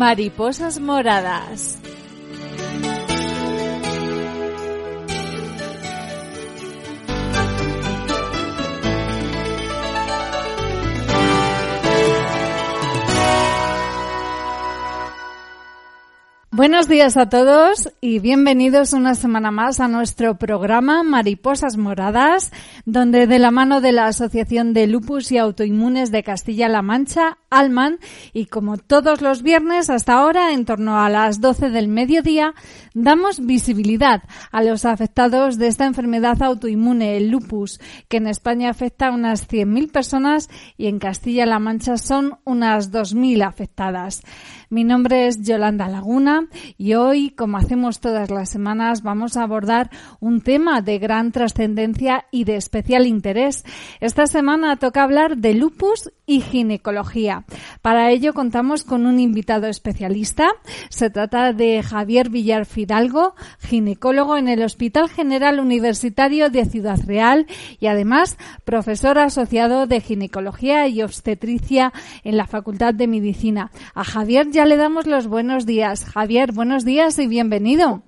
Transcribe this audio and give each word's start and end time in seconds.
Mariposas 0.00 0.80
moradas. 0.80 1.78
Buenos 16.60 16.88
días 16.88 17.16
a 17.16 17.30
todos 17.30 17.90
y 18.02 18.18
bienvenidos 18.18 18.92
una 18.92 19.14
semana 19.14 19.50
más 19.50 19.80
a 19.80 19.88
nuestro 19.88 20.36
programa 20.36 21.02
Mariposas 21.02 21.78
Moradas, 21.78 22.52
donde 22.84 23.26
de 23.26 23.38
la 23.38 23.50
mano 23.50 23.80
de 23.80 23.92
la 23.92 24.08
Asociación 24.08 24.74
de 24.74 24.86
Lupus 24.86 25.32
y 25.32 25.38
Autoinmunes 25.38 26.10
de 26.10 26.22
Castilla-La 26.22 26.82
Mancha, 26.82 27.38
Alman, 27.48 27.98
y 28.34 28.44
como 28.44 28.76
todos 28.76 29.22
los 29.22 29.42
viernes 29.42 29.88
hasta 29.88 30.12
ahora, 30.12 30.52
en 30.52 30.66
torno 30.66 31.00
a 31.00 31.08
las 31.08 31.40
12 31.40 31.70
del 31.70 31.88
mediodía, 31.88 32.52
damos 32.92 33.40
visibilidad 33.46 34.24
a 34.52 34.62
los 34.62 34.84
afectados 34.84 35.56
de 35.56 35.66
esta 35.66 35.86
enfermedad 35.86 36.42
autoinmune, 36.42 37.16
el 37.16 37.30
lupus, 37.30 37.80
que 38.08 38.18
en 38.18 38.26
España 38.26 38.68
afecta 38.68 39.06
a 39.06 39.12
unas 39.12 39.48
100.000 39.48 39.90
personas 39.90 40.50
y 40.76 40.88
en 40.88 40.98
Castilla-La 40.98 41.58
Mancha 41.58 41.96
son 41.96 42.38
unas 42.44 42.92
2.000 42.92 43.48
afectadas. 43.48 44.20
Mi 44.68 44.84
nombre 44.84 45.26
es 45.26 45.42
Yolanda 45.42 45.88
Laguna 45.88 46.49
y 46.78 46.94
hoy, 46.94 47.30
como 47.30 47.58
hacemos 47.58 48.00
todas 48.00 48.30
las 48.30 48.50
semanas, 48.50 49.02
vamos 49.02 49.36
a 49.36 49.42
abordar 49.42 49.90
un 50.20 50.40
tema 50.40 50.82
de 50.82 50.98
gran 50.98 51.32
trascendencia 51.32 52.26
y 52.30 52.44
de 52.44 52.56
especial 52.56 53.06
interés. 53.06 53.64
Esta 54.00 54.26
semana 54.26 54.76
toca 54.76 55.02
hablar 55.02 55.36
de 55.36 55.54
lupus 55.54 56.10
y 56.26 56.40
ginecología. 56.40 57.44
Para 57.82 58.10
ello 58.10 58.32
contamos 58.34 58.84
con 58.84 59.06
un 59.06 59.18
invitado 59.18 59.66
especialista. 59.66 60.48
Se 60.88 61.10
trata 61.10 61.52
de 61.52 61.82
Javier 61.82 62.30
Villar 62.30 62.66
Fidalgo, 62.66 63.34
ginecólogo 63.58 64.36
en 64.36 64.48
el 64.48 64.62
Hospital 64.62 65.08
General 65.08 65.58
Universitario 65.58 66.48
de 66.50 66.64
Ciudad 66.66 66.98
Real 67.04 67.46
y 67.80 67.86
además 67.86 68.38
profesor 68.64 69.18
asociado 69.18 69.86
de 69.86 70.00
ginecología 70.00 70.86
y 70.86 71.02
obstetricia 71.02 71.92
en 72.22 72.36
la 72.36 72.46
Facultad 72.46 72.94
de 72.94 73.06
Medicina. 73.06 73.70
A 73.94 74.04
Javier 74.04 74.50
ya 74.50 74.66
le 74.66 74.76
damos 74.76 75.06
los 75.06 75.26
buenos 75.26 75.66
días. 75.66 76.04
Buenos 76.52 76.84
días 76.84 77.18
y 77.18 77.26
bienvenido. 77.26 78.04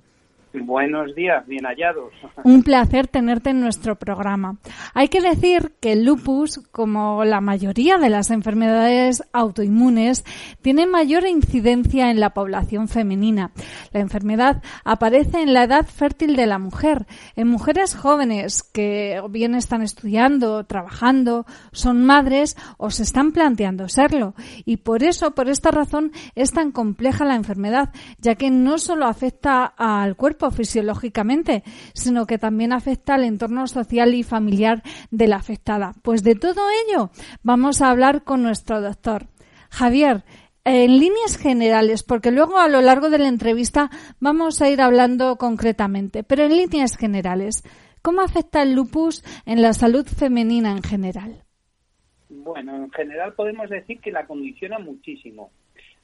Buenos 0.55 1.15
días, 1.15 1.47
bien 1.47 1.65
hallados. 1.65 2.13
Un 2.45 2.63
placer 2.63 3.09
tenerte 3.09 3.51
en 3.51 3.61
nuestro 3.61 3.97
programa. 3.97 4.59
Hay 4.93 5.09
que 5.09 5.23
decir 5.23 5.73
que 5.81 5.93
el 5.93 6.05
lupus, 6.05 6.61
como 6.71 7.25
la 7.25 7.41
mayoría 7.41 7.97
de 7.97 8.11
las 8.11 8.31
enfermedades 8.31 9.23
autoinmunes, 9.33 10.25
tiene 10.61 10.87
mayor 10.87 11.27
incidencia 11.27 12.11
en 12.11 12.21
la 12.21 12.31
población 12.31 12.89
femenina. 12.89 13.51
La 13.93 14.01
enfermedad 14.01 14.63
aparece 14.85 15.41
en 15.41 15.55
la 15.55 15.65
edad 15.65 15.87
fértil 15.87 16.37
de 16.37 16.47
la 16.47 16.59
mujer, 16.59 17.07
en 17.35 17.49
mujeres 17.49 17.97
jóvenes 17.97 18.63
que 18.63 19.23
bien 19.31 19.55
están 19.55 19.81
estudiando, 19.81 20.65
trabajando, 20.65 21.47
son 21.73 22.05
madres 22.05 22.57
o 22.77 22.91
se 22.91 23.05
están 23.05 23.33
planteando 23.33 23.89
serlo. 23.89 24.35
Y 24.67 24.79
por 24.79 25.03
eso, 25.03 25.35
por 25.35 25.49
esta 25.49 25.71
razón, 25.71 26.13
es 26.35 26.53
tan 26.53 26.73
compleja 26.73 27.25
la 27.25 27.37
enfermedad, 27.37 27.91
ya 28.19 28.35
que 28.35 28.51
no 28.51 28.77
solo 28.77 29.07
afecta 29.07 29.65
al 29.65 30.15
cuerpo 30.15 30.42
fisiológicamente, 30.51 31.63
sino 31.95 32.27
que 32.27 32.39
también 32.39 32.73
afecta 32.73 33.15
al 33.15 33.25
entorno 33.25 33.67
social 33.67 34.15
y 34.15 34.23
familiar 34.23 34.83
de 35.11 35.29
la 35.29 35.37
afectada. 35.37 35.95
Pues 36.03 36.23
de 36.23 36.35
todo 36.35 36.63
ello 36.87 37.11
vamos 37.43 37.81
a 37.81 37.91
hablar 37.91 38.25
con 38.25 38.43
nuestro 38.43 38.81
doctor. 38.81 39.27
Javier, 39.71 40.25
en 40.65 40.99
líneas 40.99 41.39
generales, 41.39 42.03
porque 42.03 42.31
luego 42.31 42.59
a 42.59 42.69
lo 42.69 42.81
largo 42.81 43.11
de 43.11 43.19
la 43.19 43.29
entrevista 43.29 43.91
vamos 44.21 44.63
a 44.63 44.69
ir 44.69 44.81
hablando 44.81 45.37
concretamente, 45.37 46.23
pero 46.23 46.45
en 46.45 46.57
líneas 46.57 46.97
generales, 46.97 47.65
¿cómo 48.03 48.21
afecta 48.21 48.63
el 48.63 48.75
lupus 48.75 49.25
en 49.47 49.63
la 49.63 49.73
salud 49.73 50.07
femenina 50.07 50.73
en 50.73 50.83
general? 50.83 51.43
Bueno, 52.29 52.77
en 52.77 52.91
general 52.91 53.35
podemos 53.35 53.69
decir 53.69 54.01
que 54.01 54.13
la 54.13 54.27
condiciona 54.27 54.79
muchísimo. 54.79 55.51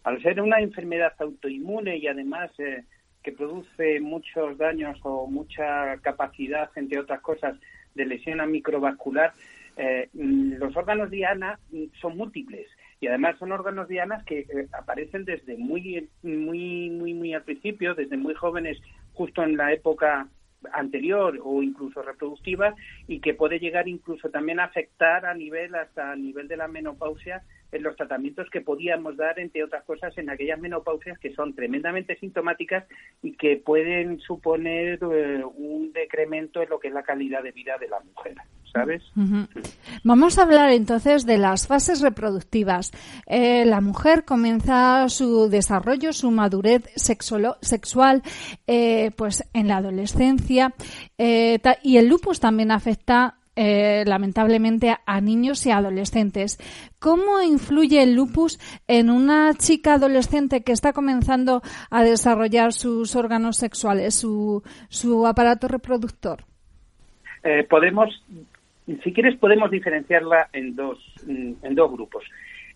Al 0.04 0.20
ser 0.22 0.40
una 0.40 0.60
enfermedad 0.60 1.12
autoinmune 1.18 1.96
y 1.98 2.06
además 2.06 2.50
eh, 2.58 2.84
que 3.28 3.36
produce 3.36 4.00
muchos 4.00 4.56
daños 4.56 4.98
o 5.02 5.26
mucha 5.26 5.98
capacidad, 5.98 6.70
entre 6.76 6.98
otras 6.98 7.20
cosas, 7.20 7.58
de 7.94 8.06
lesión 8.06 8.38
microvascular, 8.50 9.34
eh, 9.76 10.08
los 10.14 10.74
órganos 10.74 11.10
diana 11.10 11.58
son 12.00 12.16
múltiples. 12.16 12.66
Y 13.00 13.06
además 13.06 13.36
son 13.38 13.52
órganos 13.52 13.86
dianas 13.86 14.24
que 14.24 14.40
eh, 14.40 14.68
aparecen 14.72 15.26
desde 15.26 15.58
muy 15.58 16.08
muy 16.22 16.88
muy 16.88 17.12
muy 17.12 17.34
al 17.34 17.42
principio, 17.42 17.94
desde 17.94 18.16
muy 18.16 18.34
jóvenes, 18.34 18.78
justo 19.12 19.42
en 19.42 19.58
la 19.58 19.74
época 19.74 20.26
anterior 20.72 21.38
o 21.44 21.62
incluso 21.62 22.00
reproductiva 22.00 22.74
y 23.06 23.20
que 23.20 23.34
puede 23.34 23.60
llegar 23.60 23.88
incluso 23.88 24.30
también 24.30 24.58
a 24.58 24.64
afectar 24.64 25.26
a 25.26 25.34
nivel 25.34 25.74
hasta 25.74 26.12
a 26.12 26.16
nivel 26.16 26.48
de 26.48 26.56
la 26.56 26.66
menopausia 26.66 27.42
en 27.72 27.82
los 27.82 27.96
tratamientos 27.96 28.48
que 28.50 28.60
podíamos 28.60 29.16
dar, 29.16 29.38
entre 29.38 29.62
otras 29.62 29.84
cosas, 29.84 30.16
en 30.16 30.30
aquellas 30.30 30.58
menopausias 30.58 31.18
que 31.18 31.34
son 31.34 31.54
tremendamente 31.54 32.16
sintomáticas 32.18 32.84
y 33.22 33.32
que 33.32 33.56
pueden 33.56 34.20
suponer 34.20 34.98
eh, 35.02 35.42
un 35.44 35.92
decremento 35.92 36.62
en 36.62 36.70
lo 36.70 36.78
que 36.78 36.88
es 36.88 36.94
la 36.94 37.02
calidad 37.02 37.42
de 37.42 37.52
vida 37.52 37.76
de 37.78 37.88
la 37.88 38.00
mujer. 38.00 38.34
¿Sabes? 38.70 39.02
Vamos 40.04 40.38
a 40.38 40.42
hablar 40.42 40.70
entonces 40.70 41.24
de 41.24 41.38
las 41.38 41.66
fases 41.66 42.02
reproductivas. 42.02 42.92
Eh, 43.26 43.64
la 43.64 43.80
mujer 43.80 44.26
comienza 44.26 45.08
su 45.08 45.48
desarrollo, 45.48 46.12
su 46.12 46.30
madurez 46.30 46.82
sexual, 46.94 48.22
eh, 48.66 49.10
pues 49.16 49.48
en 49.54 49.68
la 49.68 49.78
adolescencia 49.78 50.74
y 51.16 51.96
el 51.96 52.08
lupus 52.08 52.40
también 52.40 52.70
afecta 52.70 53.38
eh, 53.60 54.04
lamentablemente 54.06 54.94
a 55.04 55.20
niños 55.20 55.66
y 55.66 55.72
adolescentes. 55.72 56.58
¿Cómo 57.00 57.42
influye 57.42 58.00
el 58.04 58.14
lupus 58.14 58.60
en 58.86 59.10
una 59.10 59.52
chica 59.54 59.94
adolescente 59.94 60.62
que 60.62 60.70
está 60.70 60.92
comenzando 60.92 61.60
a 61.90 62.04
desarrollar 62.04 62.72
sus 62.72 63.16
órganos 63.16 63.56
sexuales, 63.56 64.14
su, 64.14 64.62
su 64.88 65.26
aparato 65.26 65.66
reproductor? 65.66 66.44
Eh, 67.42 67.66
podemos, 67.68 68.24
si 69.02 69.12
quieres, 69.12 69.36
podemos 69.38 69.72
diferenciarla 69.72 70.50
en 70.52 70.76
dos, 70.76 70.98
en 71.26 71.74
dos 71.74 71.90
grupos. 71.90 72.22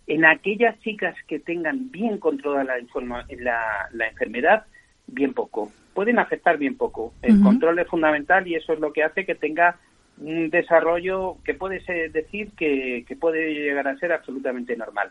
En 0.08 0.24
aquellas 0.24 0.76
chicas 0.80 1.14
que 1.28 1.38
tengan 1.38 1.92
bien 1.92 2.18
controlada 2.18 2.64
la, 2.64 3.26
la, 3.38 3.88
la 3.92 4.08
enfermedad, 4.08 4.64
bien 5.06 5.32
poco. 5.32 5.70
Pueden 5.94 6.18
afectar 6.18 6.58
bien 6.58 6.76
poco. 6.76 7.14
El 7.22 7.40
control 7.40 7.78
es 7.78 7.86
fundamental 7.86 8.48
y 8.48 8.56
eso 8.56 8.72
es 8.72 8.80
lo 8.80 8.92
que 8.92 9.04
hace 9.04 9.24
que 9.24 9.36
tenga 9.36 9.78
un 10.22 10.50
desarrollo 10.50 11.36
que 11.44 11.54
puede 11.54 11.80
ser, 11.80 12.12
decir 12.12 12.50
que, 12.56 13.04
puede 13.20 13.54
llegar 13.54 13.88
a 13.88 13.96
ser 13.98 14.12
absolutamente 14.12 14.76
normal. 14.76 15.10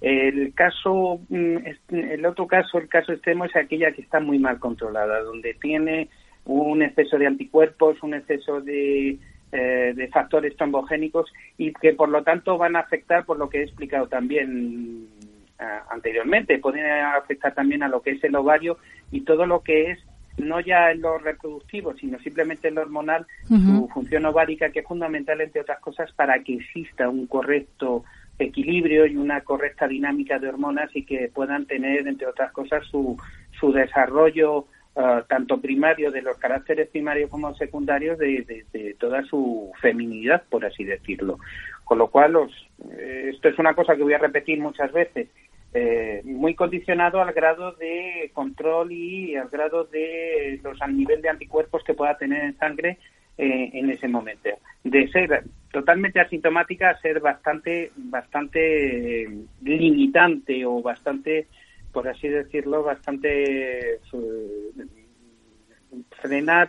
El 0.00 0.52
caso, 0.54 1.20
mm, 1.28 1.56
el 1.90 2.26
otro 2.26 2.46
caso, 2.46 2.78
el 2.78 2.88
caso 2.88 3.12
extremo 3.12 3.44
es 3.44 3.56
aquella 3.56 3.92
que 3.92 4.02
está 4.02 4.20
muy 4.20 4.38
mal 4.38 4.58
controlada, 4.58 5.20
donde 5.20 5.54
tiene 5.54 6.08
un 6.44 6.82
exceso 6.82 7.18
de 7.18 7.26
anticuerpos, 7.26 8.02
un 8.02 8.14
exceso 8.14 8.60
de, 8.60 9.18
eh, 9.52 9.92
de 9.94 10.08
factores 10.08 10.56
trombogénicos 10.56 11.32
y 11.56 11.72
que 11.72 11.92
por 11.92 12.08
lo 12.08 12.22
tanto 12.22 12.58
van 12.58 12.76
a 12.76 12.80
afectar, 12.80 13.24
por 13.24 13.38
lo 13.38 13.48
que 13.48 13.60
he 13.60 13.62
explicado 13.62 14.08
también 14.08 15.06
eh, 15.58 15.64
anteriormente, 15.90 16.58
pueden 16.58 16.84
afectar 16.86 17.54
también 17.54 17.82
a 17.82 17.88
lo 17.88 18.02
que 18.02 18.10
es 18.10 18.24
el 18.24 18.34
ovario 18.34 18.78
y 19.10 19.22
todo 19.22 19.46
lo 19.46 19.62
que 19.62 19.92
es 19.92 19.98
no 20.38 20.60
ya 20.60 20.90
en 20.90 21.00
lo 21.00 21.18
reproductivo, 21.18 21.94
sino 21.94 22.18
simplemente 22.18 22.68
en 22.68 22.74
lo 22.74 22.82
hormonal, 22.82 23.26
su 23.48 23.88
función 23.92 24.26
ovárica, 24.26 24.70
que 24.70 24.80
es 24.80 24.86
fundamental, 24.86 25.40
entre 25.40 25.60
otras 25.60 25.80
cosas, 25.80 26.12
para 26.12 26.42
que 26.42 26.54
exista 26.54 27.08
un 27.08 27.26
correcto 27.26 28.04
equilibrio 28.38 29.06
y 29.06 29.16
una 29.16 29.42
correcta 29.42 29.86
dinámica 29.86 30.38
de 30.38 30.48
hormonas 30.48 30.90
y 30.94 31.04
que 31.04 31.30
puedan 31.32 31.66
tener, 31.66 32.06
entre 32.08 32.26
otras 32.26 32.52
cosas, 32.52 32.84
su, 32.86 33.16
su 33.58 33.72
desarrollo 33.72 34.66
eh, 34.96 35.22
tanto 35.28 35.60
primario 35.60 36.12
de 36.12 36.22
los 36.22 36.36
caracteres 36.38 36.88
primarios 36.88 37.28
como 37.28 37.52
secundarios 37.56 38.16
de, 38.16 38.96
toda 38.98 39.24
su 39.24 39.72
feminidad, 39.80 40.44
por 40.48 40.64
así 40.64 40.84
decirlo. 40.84 41.40
Con 41.82 41.98
lo 41.98 42.06
cual, 42.08 42.34
los, 42.34 42.52
eh, 42.92 43.30
esto 43.34 43.48
es 43.48 43.58
una 43.58 43.74
cosa 43.74 43.96
que 43.96 44.04
voy 44.04 44.14
a 44.14 44.18
repetir 44.18 44.60
muchas 44.60 44.92
veces, 44.92 45.28
eh, 45.74 46.22
muy 46.24 46.54
condicionado 46.54 47.20
al 47.20 47.32
grado 47.32 47.72
de 47.72 48.30
control 48.32 48.92
y 48.92 49.36
al 49.36 49.48
grado 49.48 49.84
de 49.84 50.60
los 50.62 50.80
al 50.80 50.96
nivel 50.96 51.20
de 51.20 51.28
anticuerpos 51.28 51.82
que 51.84 51.94
pueda 51.94 52.16
tener 52.16 52.44
en 52.44 52.58
sangre 52.58 52.98
en 53.36 53.90
ese 53.90 54.06
momento. 54.06 54.50
De 54.84 55.08
ser 55.08 55.42
totalmente 55.72 56.20
asintomática 56.20 56.90
a 56.90 57.00
ser 57.00 57.18
bastante, 57.18 57.90
bastante 57.96 59.28
limitante 59.60 60.64
o 60.64 60.80
bastante 60.80 61.48
por 61.94 62.08
así 62.08 62.28
decirlo, 62.28 62.82
bastante 62.82 64.00
frenar 66.20 66.68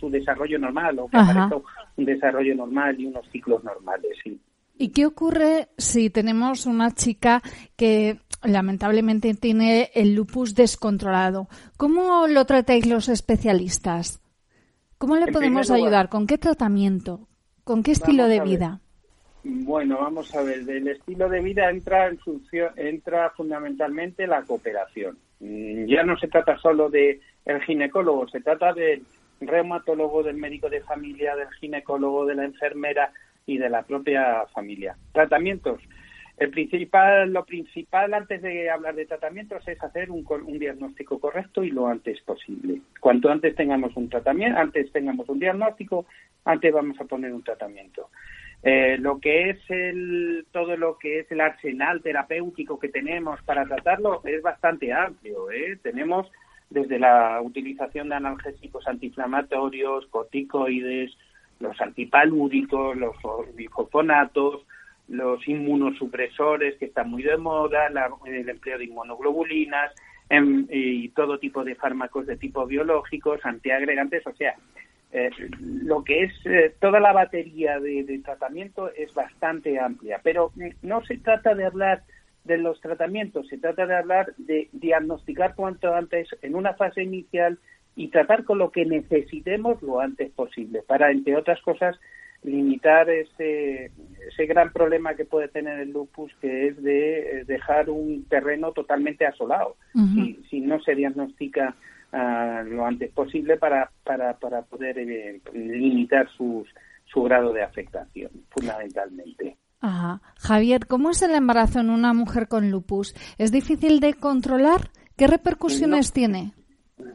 su 0.00 0.08
desarrollo 0.08 0.58
normal 0.58 0.98
o 0.98 1.08
que 1.08 1.18
aparezca 1.18 1.56
un 1.96 2.04
desarrollo 2.06 2.54
normal 2.54 2.98
y 2.98 3.06
unos 3.06 3.28
ciclos 3.30 3.62
normales. 3.62 4.16
Sí. 4.24 4.40
¿Y 4.78 4.88
qué 4.88 5.04
ocurre 5.04 5.68
si 5.76 6.08
tenemos 6.08 6.64
una 6.64 6.90
chica 6.92 7.42
que 7.76 8.18
lamentablemente 8.42 9.34
tiene 9.34 9.90
el 9.94 10.14
lupus 10.14 10.54
descontrolado? 10.54 11.48
¿Cómo 11.76 12.26
lo 12.26 12.44
tratáis 12.44 12.86
los 12.86 13.08
especialistas? 13.08 14.20
¿Cómo 14.98 15.16
le 15.16 15.32
podemos 15.32 15.70
ayudar? 15.70 16.08
¿Con 16.08 16.26
qué 16.26 16.38
tratamiento? 16.38 17.28
¿Con 17.64 17.82
qué 17.82 17.92
estilo 17.92 18.26
de 18.26 18.40
vida? 18.40 18.80
Bueno, 19.44 19.98
vamos 20.00 20.32
a 20.36 20.42
ver, 20.42 20.64
del 20.64 20.86
estilo 20.86 21.28
de 21.28 21.40
vida 21.40 21.68
entra 21.68 22.06
en 22.06 22.18
función, 22.18 22.70
entra 22.76 23.30
fundamentalmente 23.30 24.26
la 24.28 24.42
cooperación. 24.42 25.18
Mm, 25.40 25.86
ya 25.86 26.04
no 26.04 26.16
se 26.16 26.28
trata 26.28 26.56
solo 26.58 26.88
de 26.88 27.20
el 27.44 27.60
ginecólogo, 27.62 28.28
se 28.28 28.40
trata 28.40 28.72
del 28.72 29.02
reumatólogo, 29.40 30.22
del 30.22 30.36
médico 30.36 30.70
de 30.70 30.80
familia, 30.82 31.34
del 31.34 31.50
ginecólogo, 31.58 32.24
de 32.26 32.36
la 32.36 32.44
enfermera 32.44 33.12
y 33.44 33.58
de 33.58 33.68
la 33.68 33.82
propia 33.82 34.46
familia. 34.54 34.96
Tratamientos. 35.12 35.80
El 36.42 36.50
principal, 36.50 37.32
lo 37.32 37.44
principal 37.44 38.12
antes 38.14 38.42
de 38.42 38.68
hablar 38.68 38.96
de 38.96 39.06
tratamientos 39.06 39.66
es 39.68 39.80
hacer 39.80 40.10
un, 40.10 40.26
un, 40.28 40.58
diagnóstico 40.58 41.20
correcto 41.20 41.62
y 41.62 41.70
lo 41.70 41.86
antes 41.86 42.20
posible. 42.22 42.80
Cuanto 42.98 43.30
antes 43.30 43.54
tengamos 43.54 43.96
un 43.96 44.08
tratamiento, 44.08 44.58
antes 44.58 44.90
tengamos 44.90 45.28
un 45.28 45.38
diagnóstico, 45.38 46.04
antes 46.44 46.72
vamos 46.72 47.00
a 47.00 47.04
poner 47.04 47.32
un 47.32 47.44
tratamiento. 47.44 48.08
Eh, 48.64 48.96
lo 48.98 49.20
que 49.20 49.50
es 49.50 49.58
el, 49.68 50.44
todo 50.50 50.76
lo 50.76 50.98
que 50.98 51.20
es 51.20 51.30
el 51.30 51.40
arsenal 51.40 52.02
terapéutico 52.02 52.80
que 52.80 52.88
tenemos 52.88 53.40
para 53.42 53.64
tratarlo 53.64 54.20
es 54.24 54.42
bastante 54.42 54.92
amplio. 54.92 55.48
¿eh? 55.52 55.78
Tenemos 55.80 56.28
desde 56.70 56.98
la 56.98 57.40
utilización 57.40 58.08
de 58.08 58.16
analgésicos 58.16 58.88
antiinflamatorios, 58.88 60.08
corticoides, 60.08 61.16
los 61.60 61.80
antipalúricos, 61.80 62.96
los 62.96 63.14
bifofonatos, 63.54 64.66
los 65.12 65.46
inmunosupresores 65.46 66.76
que 66.78 66.86
están 66.86 67.10
muy 67.10 67.22
de 67.22 67.36
moda, 67.36 67.88
el 68.24 68.48
empleo 68.48 68.78
de 68.78 68.84
inmunoglobulinas 68.84 69.92
em, 70.30 70.66
y 70.70 71.10
todo 71.10 71.38
tipo 71.38 71.62
de 71.64 71.74
fármacos 71.74 72.26
de 72.26 72.36
tipo 72.36 72.66
biológicos, 72.66 73.44
antiagregantes, 73.44 74.26
o 74.26 74.32
sea, 74.32 74.54
eh, 75.12 75.30
lo 75.60 76.02
que 76.02 76.24
es 76.24 76.32
eh, 76.46 76.74
toda 76.80 76.98
la 76.98 77.12
batería 77.12 77.78
de, 77.78 78.20
tratamiento 78.24 78.90
es 78.94 79.12
bastante 79.12 79.78
amplia, 79.78 80.20
pero 80.22 80.50
no 80.80 81.04
se 81.04 81.18
trata 81.18 81.54
de 81.54 81.66
hablar 81.66 82.02
de 82.44 82.56
los 82.56 82.80
tratamientos, 82.80 83.46
se 83.48 83.58
trata 83.58 83.84
de 83.84 83.94
hablar 83.94 84.32
de 84.38 84.70
diagnosticar 84.72 85.54
cuanto 85.54 85.94
antes 85.94 86.28
en 86.40 86.54
una 86.54 86.72
fase 86.72 87.02
inicial 87.02 87.58
y 87.94 88.08
tratar 88.08 88.44
con 88.44 88.56
lo 88.56 88.70
que 88.70 88.86
necesitemos 88.86 89.82
lo 89.82 90.00
antes 90.00 90.30
posible 90.32 90.82
para, 90.86 91.10
entre 91.10 91.36
otras 91.36 91.60
cosas, 91.60 92.00
limitar 92.42 93.08
ese, 93.08 93.92
ese 94.28 94.46
gran 94.46 94.72
problema 94.72 95.14
que 95.14 95.24
puede 95.24 95.48
tener 95.48 95.78
el 95.78 95.92
lupus, 95.92 96.32
que 96.40 96.68
es 96.68 96.82
de 96.82 97.18
eh, 97.18 97.44
dejar 97.44 97.88
un 97.90 98.24
terreno 98.28 98.72
totalmente 98.72 99.26
asolado. 99.26 99.76
si, 100.14 100.40
si 100.50 100.60
no 100.60 100.80
se 100.80 100.94
diagnostica 100.94 101.76
lo 102.66 102.84
antes 102.84 103.10
posible 103.12 103.56
para, 103.56 103.90
para, 104.04 104.38
para 104.38 104.62
poder 104.62 104.98
eh, 104.98 105.40
limitar 105.54 106.28
sus, 106.36 106.68
su 107.04 107.22
grado 107.22 107.52
de 107.52 107.62
afectación, 107.62 108.30
fundamentalmente. 108.50 109.56
Ajá. 109.80 110.20
Javier, 110.38 110.86
¿cómo 110.86 111.10
es 111.10 111.22
el 111.22 111.34
embarazo 111.34 111.80
en 111.80 111.90
una 111.90 112.12
mujer 112.12 112.48
con 112.48 112.70
lupus? 112.70 113.14
¿Es 113.38 113.50
difícil 113.50 114.00
de 114.00 114.14
controlar? 114.14 114.90
¿Qué 115.16 115.26
repercusiones 115.26 116.12
tiene? 116.12 116.52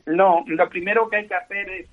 No, 0.06 0.44
lo 0.48 0.70
primero 0.70 1.10
que 1.10 1.18
hay 1.18 1.28
que 1.28 1.36
hacer 1.36 1.70
es, 1.70 1.90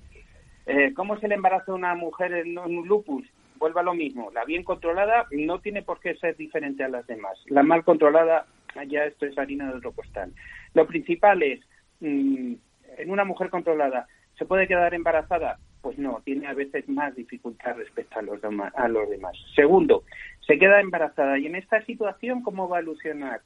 eh, 0.65 0.93
¿cómo 0.95 1.15
es 1.15 1.23
el 1.23 1.31
embarazo 1.31 1.73
de 1.73 1.77
una 1.77 1.95
mujer 1.95 2.33
en 2.33 2.57
un 2.57 2.87
lupus? 2.87 3.25
Vuelva 3.57 3.81
a 3.81 3.85
lo 3.85 3.93
mismo, 3.93 4.31
la 4.33 4.43
bien 4.43 4.63
controlada 4.63 5.27
no 5.31 5.59
tiene 5.59 5.81
por 5.81 5.99
qué 5.99 6.15
ser 6.15 6.35
diferente 6.35 6.83
a 6.83 6.89
las 6.89 7.07
demás. 7.07 7.37
La 7.47 7.63
mal 7.63 7.83
controlada, 7.83 8.45
ya 8.87 9.05
esto 9.05 9.25
es 9.25 9.37
harina 9.37 9.71
de 9.71 9.77
otro 9.77 9.93
costal. 9.93 10.33
Lo 10.73 10.85
principal 10.85 11.41
es 11.41 11.61
mm, 12.01 12.53
en 12.97 13.11
una 13.11 13.23
mujer 13.23 13.49
controlada, 13.49 14.07
¿se 14.37 14.45
puede 14.45 14.67
quedar 14.67 14.93
embarazada? 14.93 15.57
Pues 15.81 15.97
no, 15.97 16.21
tiene 16.25 16.47
a 16.47 16.53
veces 16.53 16.89
más 16.89 17.15
dificultad 17.15 17.77
respecto 17.77 18.19
a 18.19 18.23
los, 18.23 18.41
demás, 18.41 18.73
a 18.75 18.87
los 18.87 19.09
demás. 19.09 19.37
Segundo, 19.55 20.03
se 20.45 20.57
queda 20.57 20.81
embarazada 20.81 21.37
y 21.37 21.45
en 21.45 21.55
esta 21.55 21.83
situación, 21.85 22.41
¿cómo 22.41 22.67
va 22.67 22.77
a 22.77 22.81
evolucionar? 22.81 23.41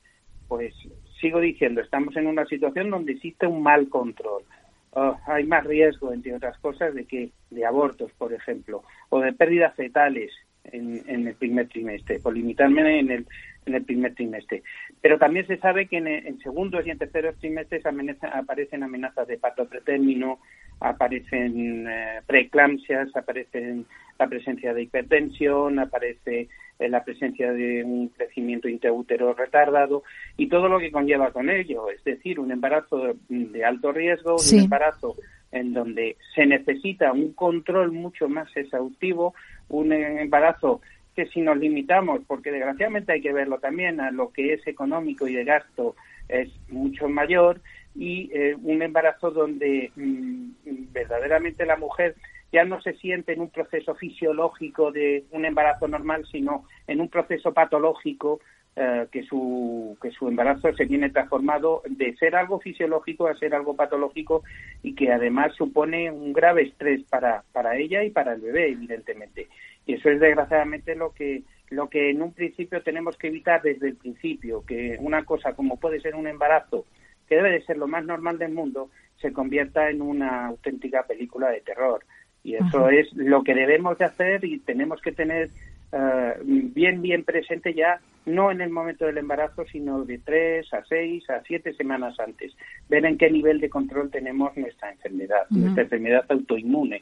Pues 0.47 0.73
sigo 1.19 1.39
diciendo, 1.39 1.81
estamos 1.81 2.15
en 2.15 2.27
una 2.27 2.45
situación 2.45 2.89
donde 2.89 3.13
existe 3.13 3.45
un 3.45 3.61
mal 3.61 3.89
control. 3.89 4.43
Oh, 4.91 5.15
hay 5.27 5.45
más 5.45 5.65
riesgo, 5.65 6.11
entre 6.11 6.33
otras 6.33 6.57
cosas, 6.59 6.93
de 6.95 7.05
que 7.05 7.29
de 7.51 7.65
abortos, 7.65 8.11
por 8.17 8.33
ejemplo, 8.33 8.83
o 9.09 9.19
de 9.19 9.33
pérdidas 9.33 9.75
fetales 9.75 10.31
en, 10.63 11.27
el 11.27 11.35
primer 11.35 11.67
trimestre, 11.67 12.19
por 12.19 12.35
limitarme 12.35 12.99
en 12.99 13.11
el, 13.11 13.27
en 13.65 13.75
el 13.75 13.83
primer 13.83 14.15
trimestre. 14.15 14.63
Pero 15.01 15.17
también 15.17 15.45
se 15.47 15.57
sabe 15.57 15.87
que 15.87 15.97
en, 15.97 16.07
en 16.07 16.39
segundos 16.39 16.85
y 16.85 16.89
en 16.89 16.97
terceros 16.97 17.37
trimestres 17.37 17.83
aparecen 17.85 18.83
amenazas 18.83 19.27
de 19.27 19.37
parto 19.37 19.67
pretérmino, 19.67 20.39
aparecen 20.79 21.87
eh, 21.87 22.21
preeclampsias, 22.25 23.15
aparecen 23.15 23.85
la 24.17 24.27
presencia 24.27 24.73
de 24.73 24.83
hipertensión, 24.83 25.79
aparece 25.79 26.49
la 26.87 27.03
presencia 27.03 27.51
de 27.51 27.83
un 27.83 28.07
crecimiento 28.09 28.69
intraútero 28.69 29.33
retardado 29.33 30.03
y 30.37 30.47
todo 30.47 30.69
lo 30.69 30.79
que 30.79 30.91
conlleva 30.91 31.31
con 31.31 31.49
ello, 31.49 31.89
es 31.89 32.03
decir, 32.03 32.39
un 32.39 32.51
embarazo 32.51 33.15
de, 33.27 33.65
alto 33.65 33.91
riesgo, 33.91 34.37
un 34.37 34.59
embarazo 34.59 35.15
en 35.51 35.73
donde 35.73 36.15
se 36.35 36.45
necesita 36.45 37.11
un 37.11 37.33
control 37.33 37.91
mucho 37.91 38.29
más 38.29 38.55
exhaustivo, 38.55 39.33
un 39.67 39.91
embarazo 39.91 40.81
que 41.15 41.25
si 41.25 41.41
nos 41.41 41.57
limitamos, 41.57 42.21
porque 42.25 42.51
desgraciadamente 42.51 43.11
hay 43.11 43.21
que 43.21 43.33
verlo 43.33 43.57
también 43.57 43.99
a 43.99 44.11
lo 44.11 44.31
que 44.31 44.53
es 44.53 44.65
económico 44.67 45.27
y 45.27 45.33
de 45.33 45.43
gasto 45.43 45.95
es 46.29 46.49
mucho 46.69 47.09
mayor, 47.09 47.59
y 47.95 48.29
eh, 48.33 48.55
un 48.61 48.81
embarazo 48.81 49.31
donde 49.31 49.91
mm, 49.95 50.51
verdaderamente 50.93 51.65
la 51.65 51.75
mujer 51.75 52.15
ya 52.51 52.65
no 52.65 52.81
se 52.81 52.93
siente 52.93 53.33
en 53.33 53.41
un 53.41 53.49
proceso 53.49 53.95
fisiológico 53.95 54.91
de 54.91 55.25
un 55.31 55.45
embarazo 55.45 55.87
normal, 55.87 56.25
sino 56.31 56.65
en 56.87 57.01
un 57.01 57.09
proceso 57.09 57.53
patológico 57.53 58.39
eh, 58.75 59.07
que 59.11 59.23
su 59.23 59.97
que 60.01 60.11
su 60.11 60.27
embarazo 60.27 60.73
se 60.73 60.85
viene 60.85 61.09
transformado 61.09 61.81
de 61.89 62.15
ser 62.15 62.35
algo 62.35 62.59
fisiológico 62.59 63.27
a 63.27 63.35
ser 63.35 63.53
algo 63.53 63.75
patológico 63.75 64.43
y 64.83 64.95
que 64.95 65.11
además 65.11 65.53
supone 65.55 66.09
un 66.11 66.33
grave 66.33 66.63
estrés 66.63 67.03
para 67.09 67.43
para 67.51 67.75
ella 67.75 68.03
y 68.03 68.11
para 68.11 68.33
el 68.33 68.41
bebé 68.41 68.69
evidentemente. 68.71 69.47
Y 69.85 69.95
eso 69.95 70.09
es 70.09 70.19
desgraciadamente 70.19 70.95
lo 70.95 71.13
que 71.13 71.43
lo 71.71 71.89
que 71.89 72.11
en 72.11 72.21
un 72.21 72.31
principio 72.31 72.81
tenemos 72.81 73.17
que 73.17 73.27
evitar 73.27 73.61
desde 73.61 73.89
el 73.89 73.95
principio 73.95 74.63
que 74.65 74.97
una 74.99 75.25
cosa 75.25 75.53
como 75.53 75.77
puede 75.77 75.99
ser 75.99 76.15
un 76.15 76.27
embarazo 76.27 76.85
que 77.27 77.35
debe 77.35 77.51
de 77.51 77.61
ser 77.63 77.77
lo 77.77 77.87
más 77.87 78.05
normal 78.05 78.37
del 78.37 78.53
mundo 78.53 78.91
se 79.17 79.33
convierta 79.33 79.89
en 79.89 80.01
una 80.01 80.47
auténtica 80.47 81.03
película 81.03 81.49
de 81.49 81.61
terror 81.61 82.05
y 82.43 82.55
eso 82.55 82.89
es 82.89 83.11
lo 83.13 83.43
que 83.43 83.53
debemos 83.53 83.97
de 83.97 84.05
hacer 84.05 84.45
y 84.45 84.59
tenemos 84.59 85.01
que 85.01 85.11
tener 85.11 85.49
eh, 85.91 86.33
bien 86.43 87.01
bien 87.01 87.23
presente 87.23 87.73
ya 87.73 87.99
no 88.25 88.51
en 88.51 88.61
el 88.61 88.69
momento 88.69 89.05
del 89.05 89.17
embarazo, 89.17 89.65
sino 89.65 90.03
de 90.05 90.19
tres 90.19 90.71
a 90.73 90.83
seis 90.85 91.27
a 91.29 91.41
siete 91.41 91.73
semanas 91.73 92.19
antes. 92.19 92.55
Ver 92.87 93.05
en 93.05 93.17
qué 93.17 93.29
nivel 93.29 93.59
de 93.59 93.69
control 93.69 94.11
tenemos 94.11 94.55
nuestra 94.55 94.91
enfermedad, 94.91 95.47
nuestra 95.49 95.83
enfermedad 95.83 96.25
autoinmune. 96.29 97.01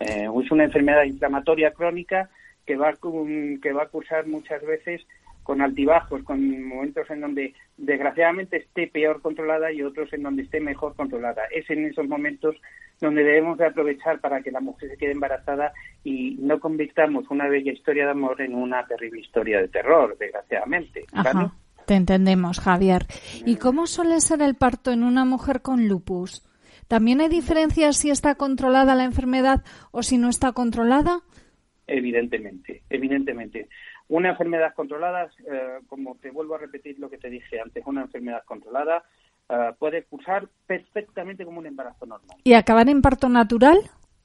Eh, 0.00 0.28
es 0.42 0.50
una 0.50 0.64
enfermedad 0.64 1.04
inflamatoria 1.04 1.72
crónica 1.72 2.30
que 2.66 2.76
va, 2.76 2.94
que 2.94 3.72
va 3.72 3.82
a 3.82 3.88
cursar 3.88 4.26
muchas 4.26 4.64
veces 4.64 5.06
con 5.42 5.60
altibajos, 5.60 6.22
con 6.22 6.64
momentos 6.64 7.08
en 7.10 7.20
donde 7.20 7.54
desgraciadamente 7.76 8.58
esté 8.58 8.86
peor 8.86 9.20
controlada 9.20 9.72
y 9.72 9.82
otros 9.82 10.12
en 10.12 10.22
donde 10.22 10.42
esté 10.42 10.60
mejor 10.60 10.94
controlada. 10.94 11.42
Es 11.50 11.68
en 11.70 11.84
esos 11.86 12.06
momentos 12.06 12.56
donde 13.00 13.24
debemos 13.24 13.58
de 13.58 13.66
aprovechar 13.66 14.20
para 14.20 14.42
que 14.42 14.52
la 14.52 14.60
mujer 14.60 14.90
se 14.90 14.96
quede 14.96 15.12
embarazada 15.12 15.72
y 16.04 16.36
no 16.38 16.60
convirtamos 16.60 17.28
una 17.30 17.48
bella 17.48 17.72
historia 17.72 18.04
de 18.04 18.12
amor 18.12 18.40
en 18.40 18.54
una 18.54 18.86
terrible 18.86 19.20
historia 19.20 19.60
de 19.60 19.68
terror, 19.68 20.16
desgraciadamente. 20.18 21.04
Te 21.86 21.94
entendemos, 21.94 22.60
Javier. 22.60 23.06
¿Y 23.44 23.56
cómo 23.56 23.86
suele 23.86 24.20
ser 24.20 24.40
el 24.40 24.54
parto 24.54 24.92
en 24.92 25.02
una 25.02 25.24
mujer 25.24 25.62
con 25.62 25.88
lupus? 25.88 26.46
¿También 26.86 27.20
hay 27.20 27.28
diferencias 27.28 27.96
si 27.96 28.10
está 28.10 28.34
controlada 28.36 28.94
la 28.94 29.04
enfermedad 29.04 29.64
o 29.90 30.02
si 30.02 30.18
no 30.18 30.28
está 30.28 30.52
controlada? 30.52 31.20
Evidentemente, 31.86 32.82
evidentemente. 32.88 33.68
Una 34.08 34.30
enfermedad 34.30 34.74
controlada, 34.74 35.30
eh, 35.46 35.80
como 35.88 36.16
te 36.16 36.30
vuelvo 36.30 36.54
a 36.54 36.58
repetir 36.58 36.98
lo 36.98 37.08
que 37.08 37.18
te 37.18 37.30
dije 37.30 37.60
antes, 37.60 37.84
una 37.86 38.02
enfermedad 38.02 38.44
controlada 38.44 39.04
eh, 39.48 39.72
puede 39.78 40.04
cursar 40.04 40.48
perfectamente 40.66 41.44
como 41.44 41.58
un 41.58 41.66
embarazo 41.66 42.06
normal. 42.06 42.38
¿Y 42.44 42.54
acabar 42.54 42.88
en 42.88 43.02
parto 43.02 43.28
natural? 43.28 43.78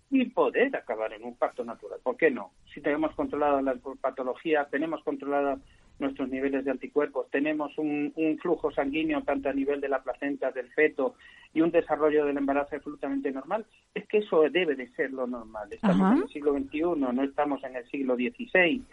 Y 0.10 0.26
poder 0.26 0.76
acabar 0.76 1.12
en 1.14 1.24
un 1.24 1.36
parto 1.36 1.66
natural. 1.66 2.00
¿Por 2.02 2.16
qué 2.16 2.32
no? 2.32 2.52
Si 2.74 2.82
tenemos 2.82 3.14
controlada 3.16 3.62
la 3.62 3.76
patología, 4.02 4.68
tenemos 4.72 5.04
controlada 5.04 5.58
nuestros 6.00 6.30
niveles 6.30 6.64
de 6.64 6.72
anticuerpos, 6.72 7.30
tenemos 7.32 7.78
un, 7.78 8.14
flujo 8.42 8.72
sanguíneo 8.72 9.22
tanto 9.24 9.50
a 9.50 9.54
nivel 9.54 9.82
de 9.82 9.90
la 9.90 10.04
placenta, 10.04 10.52
del 10.52 10.70
feto 10.70 11.16
y 11.54 11.62
un 11.62 11.72
desarrollo 11.72 12.26
del 12.26 12.38
embarazo 12.38 12.76
absolutamente 12.76 13.32
normal, 13.32 13.66
es 13.96 14.08
que 14.08 14.20
eso 14.20 14.44
debe 14.50 14.76
de 14.76 14.88
ser 14.90 15.12
lo 15.12 15.26
normal. 15.26 15.68
Estamos 15.72 16.16
en 16.16 16.22
el 16.24 16.30
siglo 16.30 16.54
XXI, 16.54 16.82
no 16.82 17.24
estamos 17.24 17.64
en 17.64 17.76
el 17.76 17.90
siglo 17.90 18.16
XVI. 18.16 18.84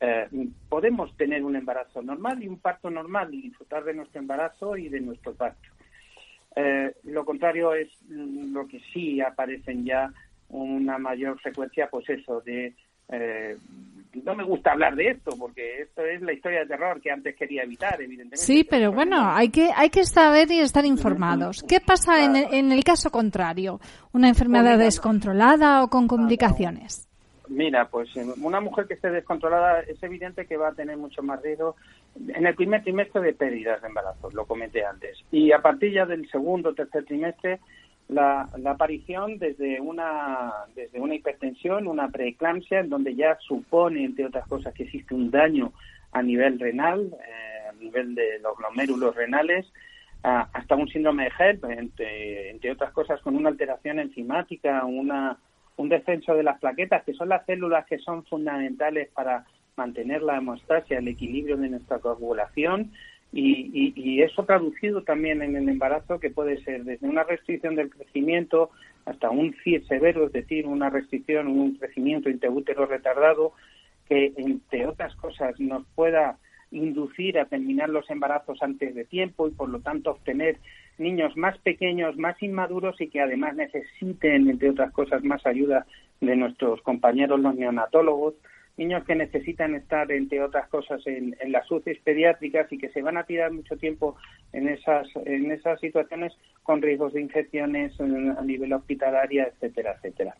Eh, 0.00 0.28
podemos 0.68 1.14
tener 1.16 1.44
un 1.44 1.56
embarazo 1.56 2.00
normal 2.02 2.42
y 2.42 2.48
un 2.48 2.58
parto 2.58 2.90
normal 2.90 3.34
y 3.34 3.42
disfrutar 3.42 3.84
de 3.84 3.94
nuestro 3.94 4.20
embarazo 4.20 4.76
y 4.76 4.88
de 4.88 5.00
nuestro 5.00 5.34
parto. 5.34 5.68
Eh, 6.56 6.92
lo 7.04 7.24
contrario 7.24 7.74
es 7.74 7.88
lo 8.08 8.66
que 8.66 8.80
sí 8.92 9.20
aparecen 9.20 9.84
ya 9.84 10.12
una 10.48 10.98
mayor 10.98 11.38
frecuencia, 11.38 11.88
pues 11.90 12.08
eso, 12.08 12.40
de 12.40 12.74
eh, 13.12 13.56
no 14.24 14.34
me 14.34 14.44
gusta 14.44 14.72
hablar 14.72 14.96
de 14.96 15.08
esto 15.08 15.32
porque 15.38 15.82
esto 15.82 16.04
es 16.04 16.20
la 16.22 16.32
historia 16.32 16.60
de 16.60 16.66
terror 16.66 17.00
que 17.00 17.10
antes 17.10 17.36
quería 17.36 17.62
evitar, 17.62 18.00
evidentemente. 18.00 18.38
Sí, 18.38 18.64
pero 18.68 18.92
bueno, 18.92 19.30
hay 19.32 19.50
que 19.50 19.70
hay 19.74 19.90
que 19.90 20.04
saber 20.04 20.50
y 20.50 20.60
estar 20.60 20.84
informados. 20.84 21.62
¿Qué 21.62 21.80
pasa 21.80 22.24
en, 22.24 22.36
el, 22.36 22.54
en 22.54 22.72
el 22.72 22.82
caso 22.84 23.10
contrario? 23.10 23.80
¿Una 24.12 24.28
enfermedad 24.28 24.78
descontrolada 24.78 25.84
o 25.84 25.88
con 25.88 26.08
complicaciones? 26.08 27.09
Mira, 27.50 27.88
pues 27.88 28.14
una 28.14 28.60
mujer 28.60 28.86
que 28.86 28.94
esté 28.94 29.10
descontrolada 29.10 29.80
es 29.80 30.00
evidente 30.04 30.46
que 30.46 30.56
va 30.56 30.68
a 30.68 30.74
tener 30.74 30.96
mucho 30.96 31.20
más 31.20 31.42
riesgo 31.42 31.74
en 32.28 32.46
el 32.46 32.54
primer 32.54 32.84
trimestre 32.84 33.20
de 33.20 33.32
pérdidas 33.32 33.82
de 33.82 33.88
embarazos, 33.88 34.32
lo 34.34 34.46
comenté 34.46 34.84
antes. 34.84 35.18
Y 35.32 35.50
a 35.50 35.60
partir 35.60 35.92
ya 35.92 36.06
del 36.06 36.30
segundo 36.30 36.68
o 36.68 36.74
tercer 36.74 37.04
trimestre 37.04 37.58
la, 38.06 38.48
aparición 38.66 39.38
desde 39.38 39.80
una, 39.80 40.52
desde 40.76 41.00
una 41.00 41.16
hipertensión, 41.16 41.88
una 41.88 42.08
preeclampsia, 42.08 42.78
en 42.78 42.88
donde 42.88 43.16
ya 43.16 43.36
supone, 43.40 44.04
entre 44.04 44.26
otras 44.26 44.46
cosas, 44.46 44.72
que 44.72 44.84
existe 44.84 45.12
un 45.12 45.32
daño 45.32 45.72
a 46.12 46.22
nivel 46.22 46.60
renal, 46.60 47.10
eh, 47.12 47.68
a 47.68 47.72
nivel 47.72 48.14
de 48.14 48.38
los 48.38 48.56
glomérulos 48.56 49.16
renales, 49.16 49.66
hasta 50.22 50.76
un 50.76 50.86
síndrome 50.88 51.24
de 51.24 51.32
HELP, 51.36 51.64
entre, 51.64 52.50
entre, 52.50 52.70
otras 52.70 52.92
cosas, 52.92 53.20
con 53.22 53.34
una 53.34 53.48
alteración 53.48 53.98
enzimática, 53.98 54.84
una, 54.84 55.38
un 55.80 55.88
descenso 55.88 56.34
de 56.34 56.42
las 56.42 56.60
plaquetas, 56.60 57.04
que 57.04 57.14
son 57.14 57.30
las 57.30 57.46
células 57.46 57.86
que 57.86 57.98
son 57.98 58.24
fundamentales 58.26 59.08
para 59.14 59.46
mantener 59.76 60.22
la 60.22 60.36
hemostasia, 60.36 60.98
el 60.98 61.08
equilibrio 61.08 61.56
de 61.56 61.70
nuestra 61.70 61.98
coagulación, 61.98 62.92
y, 63.32 64.20
eso 64.22 64.44
traducido 64.44 65.02
también 65.02 65.40
en 65.40 65.56
el 65.56 65.68
embarazo 65.68 66.18
que 66.18 66.30
puede 66.30 66.62
ser 66.64 66.84
desde 66.84 67.08
una 67.08 67.22
restricción 67.22 67.76
del 67.76 67.88
crecimiento 67.88 68.70
hasta 69.06 69.30
un 69.30 69.54
CIR 69.62 69.86
severo, 69.86 70.26
es 70.26 70.32
decir, 70.32 70.66
una 70.66 70.90
restricción, 70.90 71.46
un 71.46 71.76
crecimiento 71.76 72.28
intraútero 72.28 72.86
retardado 72.86 73.52
que, 74.08 74.34
entre 74.36 74.86
otras 74.86 75.14
cosas, 75.16 75.58
nos 75.58 75.86
pueda 75.94 76.38
inducir 76.70 77.38
a 77.38 77.46
terminar 77.46 77.88
los 77.88 78.10
embarazos 78.10 78.58
antes 78.62 78.94
de 78.94 79.04
tiempo 79.04 79.48
y, 79.48 79.52
por 79.52 79.68
lo 79.70 79.80
tanto, 79.80 80.10
obtener 80.10 80.58
niños 81.00 81.36
más 81.36 81.58
pequeños, 81.58 82.16
más 82.16 82.40
inmaduros 82.42 83.00
y 83.00 83.08
que 83.08 83.20
además 83.20 83.56
necesiten, 83.56 84.48
entre 84.48 84.70
otras 84.70 84.92
cosas, 84.92 85.24
más 85.24 85.44
ayuda 85.46 85.86
de 86.20 86.36
nuestros 86.36 86.80
compañeros 86.82 87.40
los 87.40 87.54
neonatólogos 87.54 88.34
niños 88.80 89.04
que 89.04 89.14
necesitan 89.14 89.74
estar, 89.74 90.10
entre 90.10 90.42
otras 90.42 90.66
cosas, 90.68 91.06
en, 91.06 91.36
las 91.48 91.70
UCIs 91.70 92.00
pediátricas 92.00 92.72
y 92.72 92.78
que 92.78 92.88
se 92.88 93.02
van 93.02 93.18
a 93.18 93.24
tirar 93.24 93.52
mucho 93.52 93.76
tiempo 93.76 94.16
en 94.54 94.68
esas, 94.68 95.06
en 95.26 95.50
esas 95.50 95.78
situaciones 95.80 96.32
con 96.62 96.80
riesgos 96.80 97.12
de 97.12 97.20
infecciones 97.20 97.92
a 98.00 98.42
nivel 98.42 98.72
hospitalaria, 98.72 99.48
etcétera, 99.48 99.96
etcétera. 99.96 100.34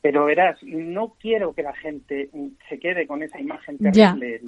Pero 0.00 0.24
verás, 0.24 0.62
no 0.62 1.14
quiero 1.20 1.52
que 1.52 1.62
la 1.62 1.74
gente 1.74 2.30
se 2.70 2.78
quede 2.78 3.06
con 3.06 3.22
esa 3.22 3.38
imagen 3.38 3.76
terrible. 3.76 4.40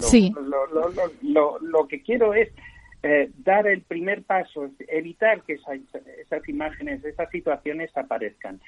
lo, 1.21 1.59
lo, 1.59 1.87
que 1.87 2.01
quiero 2.01 2.33
es 2.33 2.49
eh, 3.03 3.31
dar 3.43 3.67
el 3.67 3.81
primer 3.81 4.21
paso, 4.23 4.69
evitar 4.87 5.41
que 5.41 5.53
esas 5.53 6.49
imágenes, 6.49 7.03
esas 7.03 7.29
situaciones 7.31 7.95
aparezcan. 7.97 8.59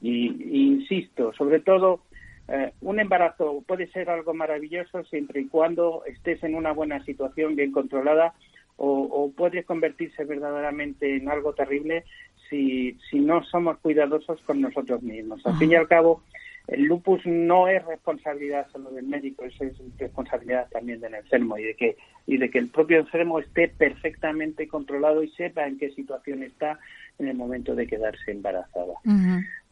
Y, 0.00 0.70
insisto, 0.70 1.32
sobre 1.34 1.60
todo 1.60 2.00
eh, 2.48 2.72
un 2.80 3.00
embarazo 3.00 3.62
puede 3.66 3.88
ser 3.88 4.08
algo 4.08 4.32
maravilloso 4.32 5.04
siempre 5.04 5.42
y 5.42 5.48
cuando 5.48 6.04
estés 6.06 6.42
en 6.42 6.54
una 6.54 6.72
buena 6.72 7.04
situación, 7.04 7.54
bien 7.54 7.70
controlada, 7.70 8.34
o, 8.78 9.30
puede 9.36 9.62
convertirse 9.64 10.24
verdaderamente 10.24 11.16
en 11.16 11.28
algo 11.28 11.52
terrible 11.52 12.04
si, 12.48 12.98
si 13.10 13.20
no 13.20 13.44
somos 13.44 13.78
cuidadosos 13.78 14.40
con 14.42 14.60
nosotros 14.60 15.02
mismos. 15.02 15.44
Al 15.46 15.56
fin 15.56 15.70
y 15.70 15.74
al 15.74 15.86
cabo, 15.86 16.22
el 16.68 16.84
lupus 16.84 17.24
no 17.26 17.68
es 17.68 17.84
responsabilidad 17.84 18.66
solo 18.70 18.90
del 18.90 19.06
médico, 19.06 19.44
es 19.44 19.54
responsabilidad 19.98 20.68
también 20.70 21.00
del 21.00 21.14
enfermo 21.14 21.58
y 21.58 21.64
de 21.64 21.74
que 21.74 21.96
y 22.26 22.36
de 22.36 22.50
que 22.50 22.58
el 22.58 22.68
propio 22.68 23.00
enfermo 23.00 23.40
esté 23.40 23.68
perfectamente 23.68 24.68
controlado 24.68 25.22
y 25.22 25.30
sepa 25.30 25.66
en 25.66 25.78
qué 25.78 25.90
situación 25.90 26.42
está 26.42 26.78
en 27.18 27.28
el 27.28 27.36
momento 27.36 27.74
de 27.74 27.86
quedarse 27.86 28.30
embarazada. 28.30 28.94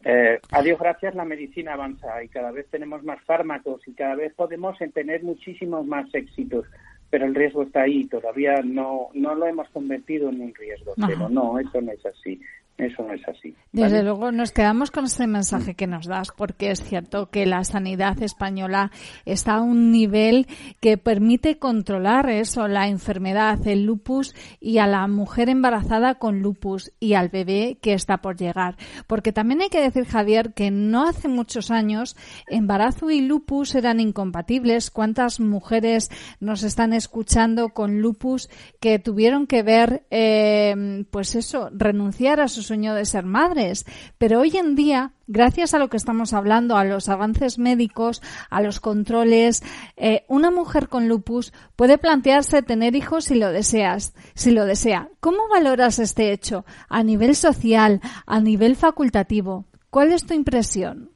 Eh, 0.03 0.39
a 0.51 0.61
Dios 0.61 0.79
gracias, 0.79 1.15
la 1.15 1.25
medicina 1.25 1.73
avanza 1.73 2.23
y 2.23 2.27
cada 2.27 2.51
vez 2.51 2.67
tenemos 2.69 3.03
más 3.03 3.21
fármacos 3.21 3.87
y 3.87 3.93
cada 3.93 4.15
vez 4.15 4.33
podemos 4.33 4.77
tener 4.93 5.23
muchísimos 5.23 5.85
más 5.85 6.13
éxitos, 6.13 6.65
pero 7.09 7.25
el 7.25 7.35
riesgo 7.35 7.63
está 7.63 7.83
ahí. 7.83 8.05
Todavía 8.05 8.61
no, 8.63 9.09
no 9.13 9.35
lo 9.35 9.47
hemos 9.47 9.69
convertido 9.69 10.29
en 10.29 10.41
un 10.41 10.53
riesgo, 10.53 10.93
pero 10.95 11.29
no, 11.29 11.57
eso 11.59 11.81
no 11.81 11.91
es 11.91 12.05
así. 12.05 12.41
Eso 12.77 13.03
no 13.03 13.13
es 13.13 13.21
así. 13.27 13.55
Desde 13.71 14.01
luego 14.01 14.31
nos 14.31 14.51
quedamos 14.51 14.89
con 14.89 15.05
ese 15.05 15.27
mensaje 15.27 15.75
que 15.75 15.85
nos 15.85 16.07
das, 16.07 16.29
porque 16.35 16.71
es 16.71 16.83
cierto 16.83 17.29
que 17.29 17.45
la 17.45 17.63
sanidad 17.63 18.21
española 18.23 18.91
está 19.25 19.55
a 19.55 19.61
un 19.61 19.91
nivel 19.91 20.47
que 20.79 20.97
permite 20.97 21.59
controlar 21.59 22.29
eso, 22.29 22.67
la 22.67 22.87
enfermedad, 22.87 23.59
el 23.67 23.83
lupus 23.83 24.33
y 24.59 24.79
a 24.79 24.87
la 24.87 25.07
mujer 25.07 25.49
embarazada 25.49 26.15
con 26.15 26.41
lupus 26.41 26.91
y 26.99 27.13
al 27.13 27.29
bebé 27.29 27.77
que 27.81 27.93
está 27.93 28.17
por 28.17 28.35
llegar. 28.35 28.77
Porque 29.05 29.31
también 29.31 29.61
hay 29.61 29.69
que 29.69 29.81
decir, 29.81 30.05
Javier, 30.05 30.53
que 30.53 30.71
no 30.71 31.07
hace 31.07 31.27
muchos 31.27 31.71
años 31.71 32.17
embarazo 32.47 33.11
y 33.11 33.21
lupus 33.21 33.75
eran 33.75 33.99
incompatibles. 33.99 34.89
¿Cuántas 34.91 35.39
mujeres 35.39 36.09
nos 36.39 36.63
están 36.63 36.93
escuchando 36.93 37.69
con 37.69 38.01
lupus 38.01 38.49
que 38.79 38.99
tuvieron 38.99 39.45
que 39.45 39.63
ver, 39.63 40.03
eh, 40.09 41.05
pues 41.11 41.35
eso, 41.35 41.69
renunciar 41.71 42.39
a 42.39 42.47
sus 42.47 42.60
sueño 42.61 42.95
de 42.95 43.05
ser 43.05 43.25
madres. 43.25 43.85
Pero 44.17 44.39
hoy 44.39 44.55
en 44.57 44.75
día, 44.75 45.11
gracias 45.27 45.73
a 45.73 45.79
lo 45.79 45.89
que 45.89 45.97
estamos 45.97 46.33
hablando, 46.33 46.77
a 46.77 46.85
los 46.85 47.09
avances 47.09 47.59
médicos, 47.59 48.21
a 48.49 48.61
los 48.61 48.79
controles, 48.79 49.63
eh, 49.97 50.23
una 50.27 50.51
mujer 50.51 50.87
con 50.87 51.07
lupus 51.07 51.53
puede 51.75 51.97
plantearse 51.97 52.61
tener 52.63 52.95
hijos 52.95 53.25
si 53.25 53.35
lo 53.35 53.51
deseas, 53.51 54.13
si 54.33 54.51
lo 54.51 54.65
desea. 54.65 55.09
¿Cómo 55.19 55.47
valoras 55.49 55.99
este 55.99 56.31
hecho 56.31 56.65
a 56.89 57.03
nivel 57.03 57.35
social, 57.35 58.01
a 58.25 58.39
nivel 58.39 58.75
facultativo? 58.75 59.65
¿Cuál 59.89 60.13
es 60.13 60.25
tu 60.25 60.33
impresión? 60.33 61.09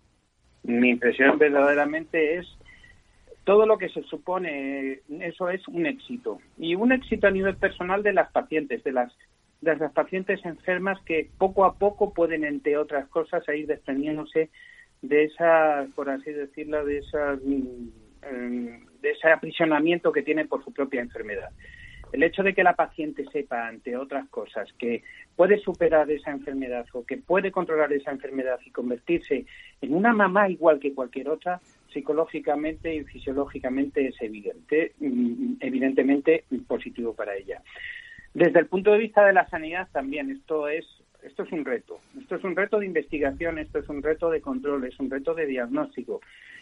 Mi 0.64 0.90
impresión 0.90 1.38
verdaderamente 1.38 2.38
es 2.38 2.48
todo 3.46 3.66
lo 3.68 3.78
que 3.78 3.90
se 3.90 4.02
supone, 4.04 5.00
eso 5.22 5.50
es 5.50 5.66
un 5.68 5.86
éxito. 5.86 6.40
Y 6.58 6.76
un 6.76 6.92
éxito 6.92 7.28
a 7.28 7.32
nivel 7.32 7.56
personal 7.56 8.04
de 8.04 8.12
las 8.12 8.32
pacientes, 8.32 8.84
de 8.84 8.92
las 8.92 9.14
de 9.66 9.76
las 9.76 9.92
pacientes 9.92 10.46
enfermas 10.46 11.02
que 11.06 11.30
poco 11.38 11.66
a 11.66 11.74
poco 11.78 12.14
pueden, 12.14 12.46
entre 12.46 12.78
otras 12.78 13.08
cosas, 13.10 13.44
ir 13.50 13.68
desprendiéndose 13.68 14.50
de 15.02 15.26
esa, 15.26 15.88
por 15.96 16.10
así 16.10 16.32
decirlo, 16.32 16.86
de 16.86 17.00
esa, 17.00 17.36
mm, 17.44 19.02
de 19.02 19.12
ese 19.12 19.30
aprisionamiento 19.30 20.12
que 20.12 20.24
tienen 20.24 20.48
por 20.48 20.64
su 20.64 20.72
propia 20.72 21.02
enfermedad. 21.02 21.50
El 22.12 22.24
hecho 22.24 22.44
de 22.44 22.54
que 22.54 22.64
la 22.64 22.76
paciente 22.76 23.26
sepa, 23.32 23.70
entre 23.70 23.98
otras 23.98 24.30
cosas, 24.30 24.72
que 24.78 25.04
puede 25.36 25.58
superar 25.58 26.10
esa 26.10 26.32
enfermedad 26.32 26.86
o 26.94 27.06
que 27.06 27.18
puede 27.18 27.52
controlar 27.52 27.92
esa 27.92 28.12
enfermedad 28.12 28.60
y 28.66 28.72
convertirse 28.72 29.46
en 29.82 29.94
una 29.94 30.14
mamá 30.14 30.48
igual 30.50 30.80
que 30.80 30.94
cualquier 30.94 31.30
otra, 31.30 31.60
psicológicamente 31.92 32.94
y 32.94 33.04
fisiológicamente 33.04 34.08
es 34.08 34.22
evidente, 34.22 34.94
mm, 35.00 35.56
evidentemente 35.60 36.46
positivo 36.68 37.14
para 37.14 37.36
ella. 37.36 37.62
Desde 38.36 38.60
el 38.60 38.68
punto 38.68 38.92
de 38.92 38.98
vista 38.98 39.26
de 39.26 39.32
la 39.32 39.48
sanidad 39.48 39.88
también 39.94 40.30
esto 40.30 40.68
es 40.68 40.86
esto 41.24 41.44
es 41.44 41.52
un 41.54 41.64
reto. 41.64 42.00
Esto 42.20 42.36
es 42.36 42.44
un 42.44 42.56
reto 42.56 42.78
de 42.78 42.86
investigación, 42.86 43.58
esto 43.58 43.80
es 43.80 43.90
un 43.90 44.04
reto 44.04 44.30
de 44.30 44.42
control, 44.42 44.84
es 44.84 45.00
un 45.00 45.10
reto 45.10 45.34
de 45.34 45.48
diagnóstico. 45.48 46.20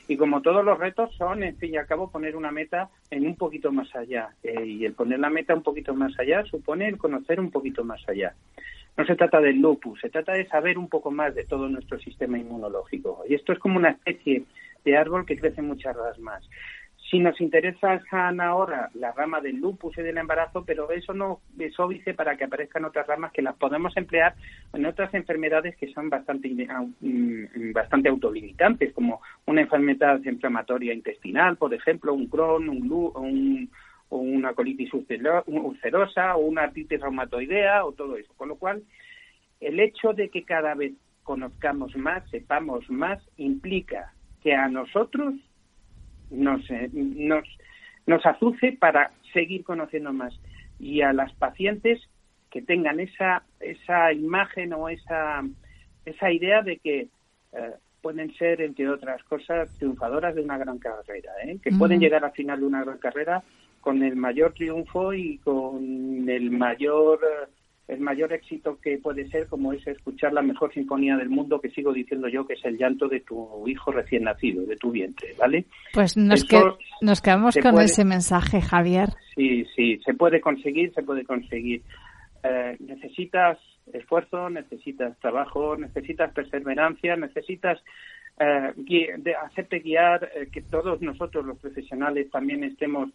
Y 0.08 0.16
como 0.16 0.42
todos 0.42 0.64
los 0.64 0.78
retos 0.78 1.14
son, 1.18 1.44
en 1.44 1.58
fin 1.58 1.74
y 1.74 1.78
al 1.78 1.88
cabo, 1.88 2.12
poner 2.12 2.36
una 2.36 2.52
meta 2.52 2.90
en 3.10 3.26
un 3.26 3.36
poquito 3.36 3.72
más 3.72 3.94
allá. 3.96 4.30
Eh, 4.44 4.66
y 4.66 4.86
el 4.86 4.94
poner 4.94 5.20
la 5.20 5.32
meta 5.32 5.56
un 5.56 5.64
poquito 5.64 5.96
más 5.96 6.18
allá 6.20 6.46
supone 6.46 6.88
el 6.88 6.98
conocer 6.98 7.40
un 7.40 7.50
poquito 7.50 7.84
más 7.84 8.08
allá. 8.08 8.36
No 8.96 9.06
se 9.06 9.16
trata 9.16 9.42
del 9.42 9.60
lupus, 9.60 10.00
se 10.00 10.10
trata 10.10 10.34
de 10.34 10.48
saber 10.48 10.78
un 10.78 10.88
poco 10.88 11.10
más 11.10 11.34
de 11.34 11.44
todo 11.44 11.68
nuestro 11.68 11.98
sistema 12.00 12.38
inmunológico. 12.38 13.24
Y 13.28 13.34
esto 13.34 13.52
es 13.52 13.60
como 13.60 13.78
una 13.78 13.90
especie 13.90 14.44
de 14.86 14.96
árbol 14.96 15.26
que 15.26 15.40
crece 15.40 15.64
muchas 15.64 15.96
ramas. 15.96 16.48
Si 17.14 17.20
nos 17.20 17.40
interesa 17.40 18.02
ahora 18.40 18.90
la 18.96 19.12
rama 19.12 19.40
del 19.40 19.58
lupus 19.58 19.96
y 20.00 20.02
del 20.02 20.18
embarazo, 20.18 20.66
pero 20.66 20.90
eso 20.90 21.14
no 21.14 21.42
es 21.60 21.80
óbice 21.80 22.16
para 22.16 22.36
que 22.36 22.46
aparezcan 22.46 22.86
otras 22.86 23.06
ramas 23.06 23.32
que 23.32 23.44
las 23.44 23.56
podemos 23.56 23.96
emplear 23.96 24.34
en 24.74 24.84
otras 24.88 25.14
enfermedades 25.14 25.78
que 25.78 25.94
son 25.94 26.10
bastante 26.10 26.50
mm, 26.50 27.72
bastante 27.72 28.10
autolimitantes, 28.10 28.94
como 28.94 29.22
una 29.46 29.62
enfermedad 29.62 30.24
inflamatoria 30.24 30.92
intestinal, 30.92 31.56
por 31.56 31.72
ejemplo, 31.76 32.16
un 32.16 32.26
Crohn, 32.26 32.68
un, 32.68 33.70
o 34.10 34.18
una 34.18 34.54
colitis 34.54 34.90
ulcerosa 34.92 36.36
o 36.36 36.40
una 36.40 36.64
artritis 36.64 37.00
reumatoidea 37.00 37.86
o 37.86 37.92
todo 37.92 38.18
eso. 38.18 38.34
Con 38.38 38.48
lo 38.48 38.56
cual, 38.56 38.82
el 39.62 39.80
hecho 39.80 40.14
de 40.14 40.30
que 40.30 40.46
cada 40.46 40.74
vez 40.74 40.94
conozcamos 41.22 41.96
más, 41.96 42.28
sepamos 42.32 42.90
más, 42.90 43.22
implica 43.38 44.12
que 44.42 44.56
a 44.56 44.68
nosotros 44.68 45.36
nos, 46.30 46.70
eh, 46.70 46.90
nos, 46.94 47.48
nos 48.06 48.26
azuce 48.26 48.74
para 48.74 49.12
seguir 49.34 49.64
conociendo 49.64 50.14
más 50.14 50.40
y 50.80 51.02
a 51.02 51.14
las 51.14 51.34
pacientes 51.34 52.02
que 52.50 52.62
tengan 52.62 53.00
esa, 53.00 53.44
esa 53.60 54.14
imagen 54.14 54.74
o 54.74 54.90
esa, 54.90 55.44
esa 56.06 56.32
idea 56.32 56.62
de 56.62 56.78
que 56.78 57.08
eh, 57.54 57.72
pueden 58.02 58.34
ser, 58.36 58.62
entre 58.62 58.90
otras 58.90 59.24
cosas, 59.24 59.70
triunfadoras 59.78 60.36
de 60.36 60.42
una 60.42 60.58
gran 60.58 60.78
carrera, 60.78 61.32
¿eh? 61.46 61.58
que 61.64 61.72
pueden 61.72 62.00
llegar 62.00 62.26
al 62.26 62.34
final 62.34 62.60
de 62.60 62.66
una 62.66 62.84
gran 62.84 62.98
carrera 62.98 63.44
con 63.80 64.04
el 64.04 64.16
mayor 64.16 64.54
triunfo 64.54 65.14
y 65.14 65.38
con 65.40 66.28
el 66.30 66.52
mayor 66.52 67.20
el 67.88 68.00
mayor 68.00 68.32
éxito 68.32 68.80
que 68.82 68.98
puede 68.98 69.28
ser 69.28 69.48
como 69.48 69.74
es 69.74 69.86
escuchar 69.86 70.32
la 70.32 70.42
mejor 70.42 70.74
sinfonía 70.74 71.18
del 71.18 71.30
mundo 71.30 71.60
que 71.60 71.70
sigo 71.70 71.92
diciendo 71.92 72.30
yo 72.30 72.48
que 72.48 72.54
es 72.54 72.64
el 72.64 72.78
llanto 72.78 73.10
de 73.10 73.20
tu 73.20 73.68
hijo 73.68 73.92
recién 73.92 74.24
nacido 74.24 74.66
de 74.66 74.78
tu 74.78 74.92
vientre 74.92 75.34
vale 75.38 75.66
pues 75.94 76.16
nos, 76.16 76.46
nos 77.02 77.22
quedamos 77.22 77.58
con 77.58 77.80
ese 77.82 78.06
mensaje 78.06 78.62
Javier. 78.62 79.10
Sí 79.36 79.66
sí 79.76 80.00
se 80.06 80.14
puede 80.14 80.40
conseguir 80.40 80.94
se 80.94 81.04
puede 81.04 81.26
conseguir. 81.26 81.82
Eh, 82.44 82.78
necesitas 82.80 83.58
esfuerzo 83.92 84.50
necesitas 84.50 85.18
trabajo 85.20 85.76
necesitas 85.76 86.32
perseverancia 86.34 87.16
necesitas 87.18 87.82
eh, 88.40 88.74
de 88.76 89.36
hacerte 89.36 89.80
guiar 89.80 90.30
eh, 90.36 90.48
que 90.52 90.62
todos 90.62 91.02
nosotros 91.02 91.46
los 91.46 91.58
profesionales 91.60 92.32
también 92.32 92.64
estemos 92.64 93.10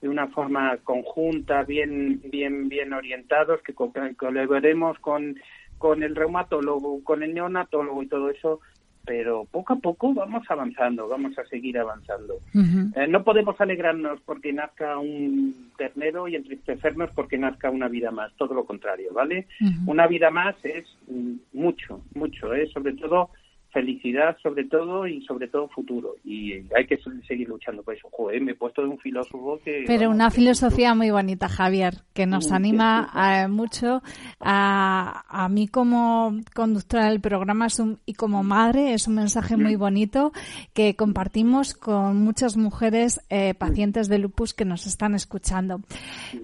de 0.00 0.08
una 0.08 0.28
forma 0.28 0.76
conjunta, 0.78 1.62
bien, 1.64 2.20
bien, 2.24 2.68
bien 2.68 2.92
orientados, 2.92 3.62
que 3.62 3.74
colaboremos 3.74 4.98
con, 4.98 5.36
con 5.78 6.02
el 6.02 6.16
reumatólogo, 6.16 7.04
con 7.04 7.22
el 7.22 7.34
neonatólogo 7.34 8.02
y 8.02 8.06
todo 8.06 8.30
eso, 8.30 8.60
pero 9.04 9.46
poco 9.50 9.72
a 9.72 9.76
poco 9.76 10.14
vamos 10.14 10.44
avanzando, 10.48 11.08
vamos 11.08 11.36
a 11.38 11.44
seguir 11.46 11.78
avanzando. 11.78 12.38
Eh, 12.54 13.06
no 13.08 13.24
podemos 13.24 13.60
alegrarnos 13.60 14.20
porque 14.22 14.52
nazca 14.52 14.98
un 14.98 15.72
ternero 15.76 16.28
y 16.28 16.36
entristecernos 16.36 17.10
porque 17.14 17.38
nazca 17.38 17.70
una 17.70 17.88
vida 17.88 18.10
más, 18.10 18.32
todo 18.36 18.54
lo 18.54 18.64
contrario, 18.64 19.12
¿vale? 19.12 19.46
Una 19.86 20.06
vida 20.06 20.30
más 20.30 20.54
es 20.64 20.84
mm, 21.08 21.34
mucho, 21.54 22.02
mucho, 22.14 22.54
¿eh? 22.54 22.68
sobre 22.72 22.92
todo 22.94 23.30
felicidad 23.72 24.36
sobre 24.42 24.64
todo 24.64 25.06
y 25.06 25.24
sobre 25.24 25.48
todo 25.48 25.68
futuro. 25.68 26.16
Y 26.24 26.54
hay 26.74 26.86
que 26.86 26.98
seguir 27.26 27.48
luchando 27.48 27.82
por 27.82 27.94
eso. 27.94 28.08
Joder, 28.10 28.40
me 28.40 28.52
he 28.52 28.54
puesto 28.54 28.82
de 28.82 28.88
un 28.88 28.98
filósofo 28.98 29.60
que... 29.64 29.84
Pero 29.86 30.10
una 30.10 30.30
filosofía 30.30 30.94
muy 30.94 31.10
bonita, 31.10 31.48
Javier, 31.48 31.94
que 32.12 32.26
nos 32.26 32.52
anima 32.52 33.10
eh, 33.14 33.48
mucho. 33.48 34.02
A, 34.40 35.24
a 35.28 35.48
mí 35.48 35.68
como 35.68 36.40
conductora 36.54 37.06
del 37.06 37.20
programa 37.20 37.68
y 38.06 38.14
como 38.14 38.42
madre 38.42 38.94
es 38.94 39.06
un 39.06 39.14
mensaje 39.14 39.56
muy 39.56 39.76
bonito 39.76 40.32
que 40.72 40.96
compartimos 40.96 41.74
con 41.74 42.22
muchas 42.22 42.56
mujeres 42.56 43.20
eh, 43.30 43.54
pacientes 43.54 44.08
de 44.08 44.18
lupus 44.18 44.54
que 44.54 44.64
nos 44.64 44.86
están 44.86 45.14
escuchando. 45.14 45.80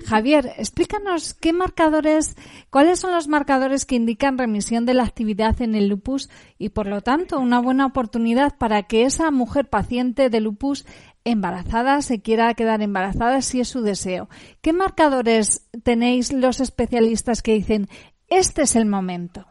Javier, 0.07 0.51
explícanos 0.59 1.35
qué 1.35 1.53
marcadores, 1.53 2.37
cuáles 2.71 3.01
son 3.01 3.13
los 3.13 3.29
marcadores 3.29 3.85
que 3.85 3.97
indican 3.97 4.39
remisión 4.39 4.87
de 4.87 4.95
la 4.95 5.05
actividad 5.05 5.61
en 5.63 5.75
el 5.75 5.89
lupus 5.89 6.31
y 6.59 6.71
por 6.71 6.87
lo 6.87 7.01
tanto 7.01 7.16
una 7.39 7.61
buena 7.61 7.87
oportunidad 7.87 8.57
para 8.59 8.83
que 8.85 9.05
esa 9.05 9.31
mujer 9.31 9.69
paciente 9.69 10.31
de 10.31 10.41
lupus 10.41 10.87
embarazada 11.25 12.01
se 12.03 12.23
quiera 12.23 12.55
quedar 12.55 12.83
embarazada 12.83 13.43
si 13.43 13.61
es 13.61 13.69
su 13.69 13.83
deseo. 13.83 14.29
¿Qué 14.63 14.73
marcadores 14.73 15.69
tenéis 15.83 16.33
los 16.33 16.61
especialistas 16.61 17.43
que 17.43 17.55
dicen 17.55 17.89
este 18.29 18.63
es 18.63 18.77
el 18.77 18.87
momento? 18.87 19.47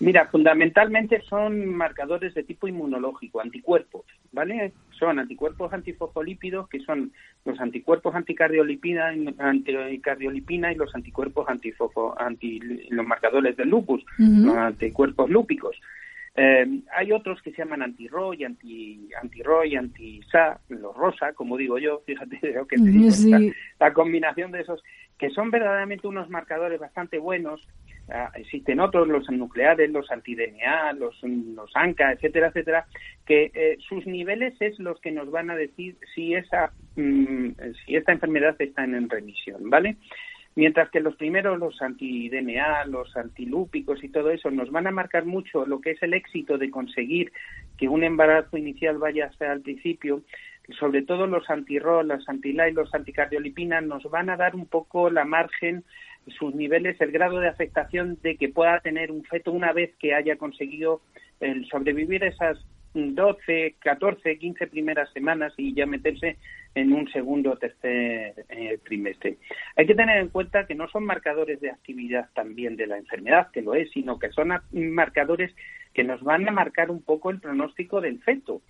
Mira, 0.00 0.26
fundamentalmente 0.26 1.20
son 1.22 1.74
marcadores 1.74 2.32
de 2.32 2.44
tipo 2.44 2.68
inmunológico, 2.68 3.40
anticuerpos, 3.40 4.04
¿vale? 4.30 4.72
Son 4.96 5.18
anticuerpos 5.18 5.72
antifosfolípidos, 5.72 6.68
que 6.68 6.78
son 6.80 7.12
los 7.44 7.58
anticuerpos 7.58 8.14
anticardiolipina, 8.14 9.12
anticardiolipina 9.38 10.72
y 10.72 10.76
los 10.76 10.94
anticuerpos 10.94 11.48
antifofo, 11.48 12.14
anti, 12.16 12.60
los 12.90 13.06
marcadores 13.06 13.56
del 13.56 13.70
lupus, 13.70 14.04
los 14.18 14.56
anticuerpos 14.56 15.28
lúpicos. 15.30 15.76
Eh, 16.40 16.82
hay 16.94 17.10
otros 17.10 17.42
que 17.42 17.50
se 17.50 17.58
llaman 17.58 17.82
anti-ROY, 17.82 18.44
anti, 18.44 19.08
anti-ROY, 19.20 19.74
anti-SA, 19.74 20.60
los 20.68 20.96
rosa, 20.96 21.32
como 21.32 21.56
digo 21.56 21.78
yo, 21.78 22.00
fíjate 22.06 22.52
lo 22.52 22.64
que 22.64 22.76
te 22.76 22.84
digo, 22.84 23.52
la, 23.80 23.92
combinación 23.92 24.52
de 24.52 24.60
esos, 24.60 24.80
que 25.18 25.30
son 25.30 25.50
verdaderamente 25.50 26.06
unos 26.06 26.30
marcadores 26.30 26.78
bastante 26.78 27.18
buenos. 27.18 27.66
Ah, 28.10 28.30
existen 28.36 28.78
otros, 28.78 29.08
los 29.08 29.28
nucleares, 29.30 29.90
los 29.90 30.10
anti-DNA, 30.10 30.92
los, 30.92 31.20
los 31.24 31.70
ANCA, 31.74 32.12
etcétera, 32.12 32.48
etcétera, 32.48 32.86
que 33.26 33.50
eh, 33.52 33.76
sus 33.86 34.06
niveles 34.06 34.54
es 34.60 34.78
los 34.78 35.00
que 35.00 35.10
nos 35.10 35.30
van 35.32 35.50
a 35.50 35.56
decir 35.56 35.96
si 36.14 36.34
esa, 36.34 36.72
mm, 36.94 37.48
si 37.84 37.96
esta 37.96 38.12
enfermedad 38.12 38.54
está 38.60 38.84
en 38.84 39.10
remisión, 39.10 39.68
¿vale? 39.68 39.96
Mientras 40.58 40.90
que 40.90 40.98
los 40.98 41.14
primeros, 41.14 41.56
los 41.56 41.80
anti-DNA, 41.80 42.86
los 42.86 43.16
antilúpicos 43.16 44.02
y 44.02 44.08
todo 44.08 44.32
eso, 44.32 44.50
nos 44.50 44.72
van 44.72 44.88
a 44.88 44.90
marcar 44.90 45.24
mucho 45.24 45.64
lo 45.64 45.80
que 45.80 45.92
es 45.92 46.02
el 46.02 46.14
éxito 46.14 46.58
de 46.58 46.68
conseguir 46.68 47.30
que 47.76 47.86
un 47.86 48.02
embarazo 48.02 48.56
inicial 48.56 48.98
vaya 48.98 49.26
hasta 49.26 49.52
el 49.52 49.60
principio, 49.60 50.22
sobre 50.80 51.02
todo 51.02 51.28
los 51.28 51.48
anti-ROL, 51.48 52.08
los 52.08 52.28
anti 52.28 52.50
y 52.50 52.72
los 52.72 52.92
anticardiolipinas, 52.92 53.84
nos 53.84 54.02
van 54.10 54.30
a 54.30 54.36
dar 54.36 54.56
un 54.56 54.66
poco 54.66 55.10
la 55.10 55.24
margen, 55.24 55.84
sus 56.26 56.52
niveles, 56.56 57.00
el 57.00 57.12
grado 57.12 57.38
de 57.38 57.46
afectación 57.46 58.18
de 58.20 58.36
que 58.36 58.48
pueda 58.48 58.80
tener 58.80 59.12
un 59.12 59.22
feto 59.22 59.52
una 59.52 59.72
vez 59.72 59.94
que 60.00 60.12
haya 60.12 60.38
conseguido 60.38 61.02
el 61.38 61.68
sobrevivir 61.68 62.24
esas 62.24 62.58
12, 63.14 63.76
14, 63.78 64.38
15 64.38 64.66
primeras 64.66 65.10
semanas 65.12 65.52
y 65.56 65.74
ya 65.74 65.86
meterse 65.86 66.36
en 66.74 66.92
un 66.92 67.10
segundo 67.10 67.52
o 67.52 67.56
tercer 67.56 68.34
eh, 68.48 68.78
trimestre. 68.84 69.38
Hay 69.76 69.86
que 69.86 69.94
tener 69.94 70.18
en 70.18 70.28
cuenta 70.28 70.66
que 70.66 70.74
no 70.74 70.88
son 70.88 71.04
marcadores 71.04 71.60
de 71.60 71.70
actividad 71.70 72.28
también 72.34 72.76
de 72.76 72.86
la 72.86 72.98
enfermedad, 72.98 73.50
que 73.52 73.62
lo 73.62 73.74
es, 73.74 73.90
sino 73.90 74.18
que 74.18 74.30
son 74.30 74.52
marcadores 74.72 75.54
que 75.94 76.04
nos 76.04 76.22
van 76.22 76.48
a 76.48 76.52
marcar 76.52 76.90
un 76.90 77.02
poco 77.02 77.30
el 77.30 77.40
pronóstico 77.40 78.00
del 78.00 78.20
feto 78.20 78.62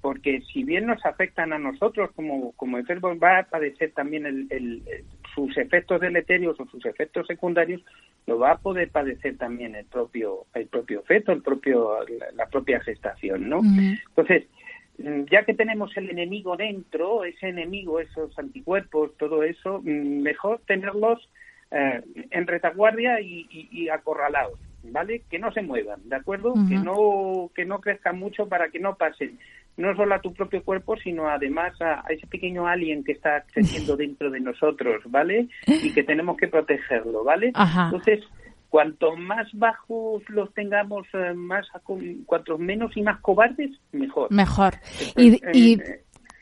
porque 0.00 0.40
si 0.52 0.62
bien 0.62 0.86
nos 0.86 1.04
afectan 1.04 1.52
a 1.52 1.58
nosotros 1.58 2.10
como, 2.14 2.52
como 2.52 2.78
enfermos, 2.78 3.18
va 3.20 3.40
a 3.40 3.42
padecer 3.44 3.92
también 3.92 4.24
el, 4.24 4.82
sus 5.36 5.56
efectos 5.58 6.00
deleterios 6.00 6.58
o 6.58 6.66
sus 6.66 6.84
efectos 6.86 7.26
secundarios, 7.26 7.82
lo 8.26 8.38
va 8.38 8.52
a 8.52 8.58
poder 8.58 8.90
padecer 8.90 9.36
también 9.36 9.76
el 9.76 9.84
propio 9.84 10.46
el 10.54 10.66
propio 10.66 11.02
feto, 11.02 11.30
el 11.30 11.42
propio 11.42 11.98
la, 12.34 12.46
propia 12.46 12.80
gestación, 12.80 13.48
¿no? 13.48 13.60
Entonces, 13.60 14.44
mm, 14.98 15.24
ya 15.30 15.44
que 15.44 15.54
tenemos 15.54 15.94
el 15.96 16.10
enemigo 16.10 16.56
dentro, 16.56 17.24
ese 17.24 17.48
enemigo, 17.50 18.00
esos 18.00 18.36
anticuerpos, 18.38 19.16
todo 19.18 19.42
eso, 19.42 19.80
mm, 19.84 20.22
mejor 20.22 20.62
tenerlos 20.66 21.28
eh, 21.70 22.00
en 22.30 22.46
retaguardia 22.46 23.20
y, 23.20 23.88
acorralados, 23.90 24.58
¿vale? 24.84 25.22
Que 25.28 25.38
no 25.38 25.52
se 25.52 25.62
muevan, 25.62 26.08
¿de 26.08 26.16
acuerdo? 26.16 26.54
Que 26.68 26.76
no 26.76 27.50
que 27.54 27.66
no 27.66 27.80
crezcan 27.80 28.18
mucho 28.18 28.48
para 28.48 28.70
que 28.70 28.78
no 28.78 28.96
pasen 28.96 29.38
no 29.76 29.94
solo 29.94 30.14
a 30.14 30.20
tu 30.20 30.32
propio 30.32 30.62
cuerpo, 30.62 30.96
sino 30.96 31.28
además 31.28 31.80
a, 31.80 32.04
ese 32.08 32.26
pequeño 32.26 32.66
alien 32.66 33.04
que 33.04 33.12
está 33.12 33.44
creciendo 33.52 33.96
dentro 33.96 34.30
de 34.30 34.40
nosotros, 34.40 35.02
¿vale? 35.06 35.48
Y 35.66 35.92
que 35.92 36.02
tenemos 36.02 36.36
que 36.36 36.48
protegerlo, 36.48 37.24
¿vale? 37.24 37.52
Entonces, 37.54 38.24
cuanto 38.68 39.16
más 39.16 39.46
bajos 39.52 40.22
los 40.28 40.52
tengamos, 40.54 41.06
eh, 41.12 41.34
más 41.34 41.66
cuanto 42.26 42.58
menos 42.58 42.96
y 42.96 43.02
más 43.02 43.20
cobardes, 43.20 43.70
mejor. 43.92 44.30
Mejor. 44.30 44.74
y, 45.16 45.40
Y 45.52 45.80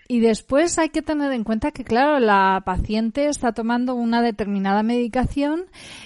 después 0.09 0.79
hay 0.79 0.91
que 0.91 1.03
tener 1.03 1.33
en 1.33 1.45
cuenta 1.45 1.71
que, 1.71 1.85
claro, 1.85 2.19
la 2.21 2.63
paciente 2.65 3.27
está 3.27 3.53
tomando 3.53 3.95
una 3.95 4.21
determinada 4.21 4.83
medicación 4.83 5.65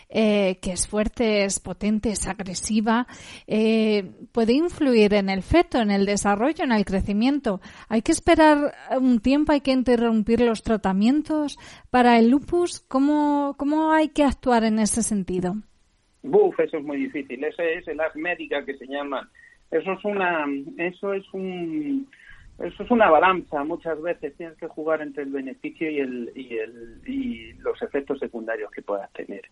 eh, 0.08 0.58
que 0.62 0.72
es 0.72 0.86
fuerte, 0.86 1.44
es 1.44 1.58
potente, 1.58 2.10
es 2.10 2.26
agresiva, 2.28 3.06
eh, 3.46 4.12
puede 4.32 4.52
influir 4.52 5.14
en 5.14 5.28
el 5.28 5.42
feto, 5.42 5.80
en 5.80 5.90
el 5.90 6.06
desarrollo, 6.06 6.64
en 6.64 6.72
el 6.72 6.84
crecimiento. 6.84 7.60
Hay 7.88 8.02
que 8.02 8.12
esperar 8.12 8.72
un 9.00 9.20
tiempo, 9.20 9.52
hay 9.52 9.60
que 9.60 9.72
interrumpir 9.72 10.40
los 10.40 10.62
tratamientos. 10.62 11.58
Para 11.90 12.18
el 12.18 12.30
lupus, 12.30 12.80
¿cómo, 12.80 13.54
cómo 13.58 13.92
hay 13.92 14.10
que 14.10 14.24
actuar 14.24 14.64
en 14.64 14.78
ese 14.78 15.02
sentido? 15.02 15.54
Buf, 16.22 16.58
eso 16.60 16.78
es 16.78 16.84
muy 16.84 16.98
difícil. 16.98 17.42
Ese 17.42 17.78
es 17.78 17.88
el 17.88 18.00
as 18.00 18.14
médica 18.14 18.64
que 18.64 18.76
se 18.76 18.86
llama. 18.86 19.28
Eso 19.70 19.92
es 19.92 20.04
una, 20.04 20.46
eso 20.78 21.12
es 21.12 21.24
un 21.32 22.08
eso 22.58 22.82
es 22.82 22.90
una 22.90 23.10
balanza 23.10 23.62
muchas 23.64 24.00
veces 24.02 24.36
tienes 24.36 24.56
que 24.56 24.66
jugar 24.66 25.00
entre 25.00 25.22
el 25.22 25.30
beneficio 25.30 25.90
y 25.90 26.00
el 26.00 26.32
y 26.34 26.56
el 26.56 27.00
y 27.06 27.52
los 27.54 27.80
efectos 27.82 28.18
secundarios 28.18 28.70
que 28.70 28.82
puedas 28.82 29.12
tener. 29.12 29.42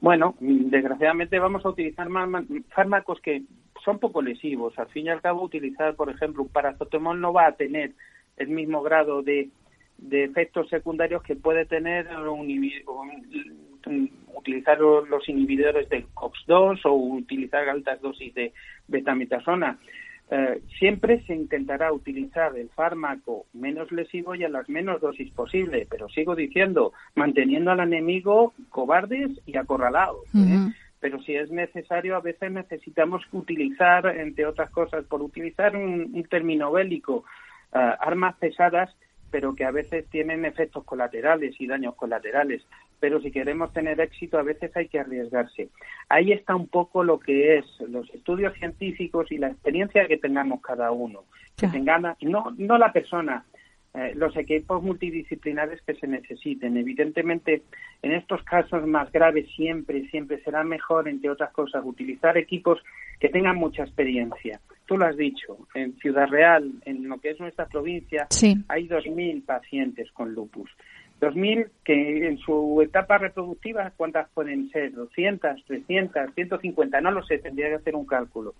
Bueno 0.00 0.34
desgraciadamente 0.40 1.38
vamos 1.38 1.64
a 1.64 1.68
utilizar 1.68 2.08
más 2.08 2.44
fármacos 2.70 3.20
que 3.20 3.42
son 3.84 3.98
poco 3.98 4.22
lesivos. 4.22 4.78
Al 4.78 4.88
fin 4.88 5.06
y 5.06 5.10
al 5.10 5.20
cabo 5.20 5.42
utilizar 5.42 5.94
por 5.94 6.10
ejemplo 6.10 6.42
un 6.42 6.48
paracetamol 6.48 7.20
no 7.20 7.32
va 7.32 7.46
a 7.46 7.52
tener 7.52 7.92
el 8.36 8.48
mismo 8.48 8.82
grado 8.82 9.22
de, 9.22 9.50
de 9.98 10.24
efectos 10.24 10.68
secundarios 10.68 11.22
que 11.22 11.36
puede 11.36 11.64
tener 11.66 12.08
un, 12.26 12.48
utilizar 14.34 14.80
los 14.80 15.28
inhibidores 15.28 15.88
del 15.88 16.06
COX-2 16.14 16.80
o 16.84 16.92
utilizar 16.92 17.68
altas 17.68 18.00
dosis 18.00 18.34
de 18.34 18.52
betametasona 18.88 19.78
eh, 20.34 20.62
siempre 20.78 21.22
se 21.26 21.34
intentará 21.34 21.92
utilizar 21.92 22.56
el 22.56 22.70
fármaco 22.70 23.44
menos 23.52 23.92
lesivo 23.92 24.34
y 24.34 24.44
a 24.44 24.48
las 24.48 24.66
menos 24.66 24.98
dosis 25.02 25.30
posible, 25.30 25.86
pero 25.90 26.08
sigo 26.08 26.34
diciendo, 26.34 26.94
manteniendo 27.14 27.70
al 27.70 27.80
enemigo 27.80 28.54
cobardes 28.70 29.30
y 29.44 29.58
acorralados. 29.58 30.24
¿eh? 30.34 30.72
Pero 31.00 31.20
si 31.20 31.36
es 31.36 31.50
necesario, 31.50 32.16
a 32.16 32.20
veces 32.20 32.50
necesitamos 32.50 33.22
utilizar, 33.32 34.06
entre 34.06 34.46
otras 34.46 34.70
cosas, 34.70 35.04
por 35.04 35.20
utilizar 35.20 35.76
un, 35.76 36.26
término 36.30 36.72
bélico, 36.72 37.24
eh, 37.74 37.92
armas 38.00 38.34
pesadas 38.36 38.88
pero 39.30 39.54
que 39.54 39.64
a 39.64 39.70
veces 39.70 40.06
tienen 40.10 40.44
efectos 40.44 40.84
colaterales 40.84 41.58
y 41.58 41.66
daños 41.66 41.94
colaterales. 41.94 42.62
Pero 43.02 43.20
si 43.20 43.32
queremos 43.32 43.72
tener 43.72 44.00
éxito, 44.00 44.38
a 44.38 44.44
veces 44.44 44.70
hay 44.76 44.86
que 44.86 45.00
arriesgarse. 45.00 45.70
Ahí 46.08 46.30
está 46.30 46.54
un 46.54 46.68
poco 46.68 47.02
lo 47.02 47.18
que 47.18 47.58
es 47.58 47.64
los 47.88 48.08
estudios 48.14 48.54
científicos 48.54 49.32
y 49.32 49.38
la 49.38 49.48
experiencia 49.48 50.06
que 50.06 50.18
tengamos 50.18 50.62
cada 50.62 50.92
uno. 50.92 51.24
Que 51.56 51.66
tengan, 51.66 52.14
no, 52.20 52.54
no 52.56 52.78
la 52.78 52.92
persona, 52.92 53.44
eh, 53.92 54.12
los 54.14 54.36
equipos 54.36 54.84
multidisciplinares 54.84 55.82
que 55.82 55.94
se 55.94 56.06
necesiten. 56.06 56.76
Evidentemente, 56.76 57.62
en 58.02 58.12
estos 58.12 58.44
casos 58.44 58.86
más 58.86 59.10
graves 59.10 59.48
siempre, 59.56 60.08
siempre 60.08 60.40
será 60.44 60.62
mejor, 60.62 61.08
entre 61.08 61.28
otras 61.28 61.50
cosas, 61.50 61.82
utilizar 61.84 62.38
equipos 62.38 62.78
que 63.18 63.30
tengan 63.30 63.56
mucha 63.56 63.82
experiencia 63.82 64.60
tú 64.92 64.98
lo 64.98 65.06
has 65.06 65.16
dicho, 65.16 65.56
en 65.74 65.96
Ciudad 65.96 66.28
Real, 66.28 66.70
en 66.84 67.08
lo 67.08 67.18
que 67.18 67.30
es 67.30 67.40
nuestra 67.40 67.64
provincia, 67.64 68.26
hay 68.68 68.88
2.000 68.88 69.42
pacientes 69.42 70.12
con 70.12 70.34
lupus. 70.34 70.70
2.000 71.22 71.70
que 71.84 72.26
en 72.26 72.38
su 72.38 72.82
etapa 72.82 73.16
reproductiva, 73.16 73.92
¿cuántas 73.96 74.28
pueden 74.30 74.68
ser? 74.70 74.92
¿200, 74.92 75.64
300, 75.64 76.34
150? 76.34 77.00
No 77.00 77.12
lo 77.12 77.22
sé, 77.22 77.38
tendría 77.38 77.68
que 77.68 77.76
hacer 77.76 77.94
un 77.94 78.06
cálculo. 78.06 78.54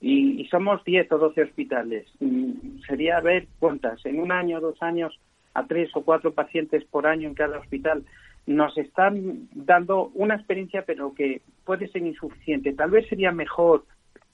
Y, 0.00 0.46
somos 0.46 0.82
10 0.82 1.12
o 1.12 1.18
12 1.18 1.42
hospitales. 1.42 2.06
Mm, 2.20 2.80
sería 2.88 3.20
ver 3.20 3.48
cuántas, 3.58 4.04
en 4.06 4.18
un 4.18 4.32
año, 4.32 4.60
dos 4.60 4.82
años, 4.82 5.20
a 5.52 5.66
tres 5.66 5.90
o 5.94 6.02
cuatro 6.02 6.32
pacientes 6.32 6.84
por 6.84 7.06
año 7.06 7.28
en 7.28 7.34
cada 7.34 7.58
hospital. 7.58 8.02
Nos 8.46 8.78
están 8.78 9.48
dando 9.52 10.10
una 10.14 10.36
experiencia, 10.36 10.84
pero 10.86 11.12
que 11.12 11.42
puede 11.66 11.86
ser 11.88 12.00
insuficiente. 12.00 12.72
Tal 12.72 12.90
vez 12.90 13.06
sería 13.08 13.30
mejor 13.30 13.84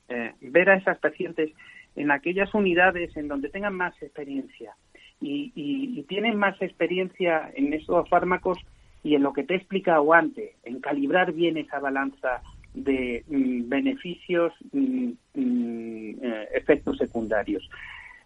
eh, 0.08 0.34
ver 0.40 0.70
a 0.70 0.76
esas 0.76 0.98
pacientes 0.98 1.50
en 1.96 2.12
aquellas 2.12 2.54
unidades 2.54 3.16
en 3.16 3.26
donde 3.26 3.48
tengan 3.48 3.74
más 3.74 4.00
experiencia 4.00 4.76
y, 5.20 6.02
tienen 6.08 6.36
más 6.36 6.60
experiencia 6.62 7.50
en 7.54 7.72
esos 7.72 8.08
fármacos 8.08 8.58
y 9.02 9.14
en 9.14 9.22
lo 9.22 9.32
que 9.32 9.42
te 9.42 9.54
he 9.54 9.56
explicado 9.56 10.12
antes, 10.12 10.52
en 10.64 10.80
calibrar 10.80 11.32
bien 11.32 11.56
esa 11.56 11.78
balanza 11.80 12.42
de 12.74 13.24
mm, 13.28 13.68
beneficios, 13.68 14.52
mm, 14.72 15.10
mm, 15.34 16.10
eh, 16.22 16.48
efectos 16.54 16.98
secundarios. 16.98 17.68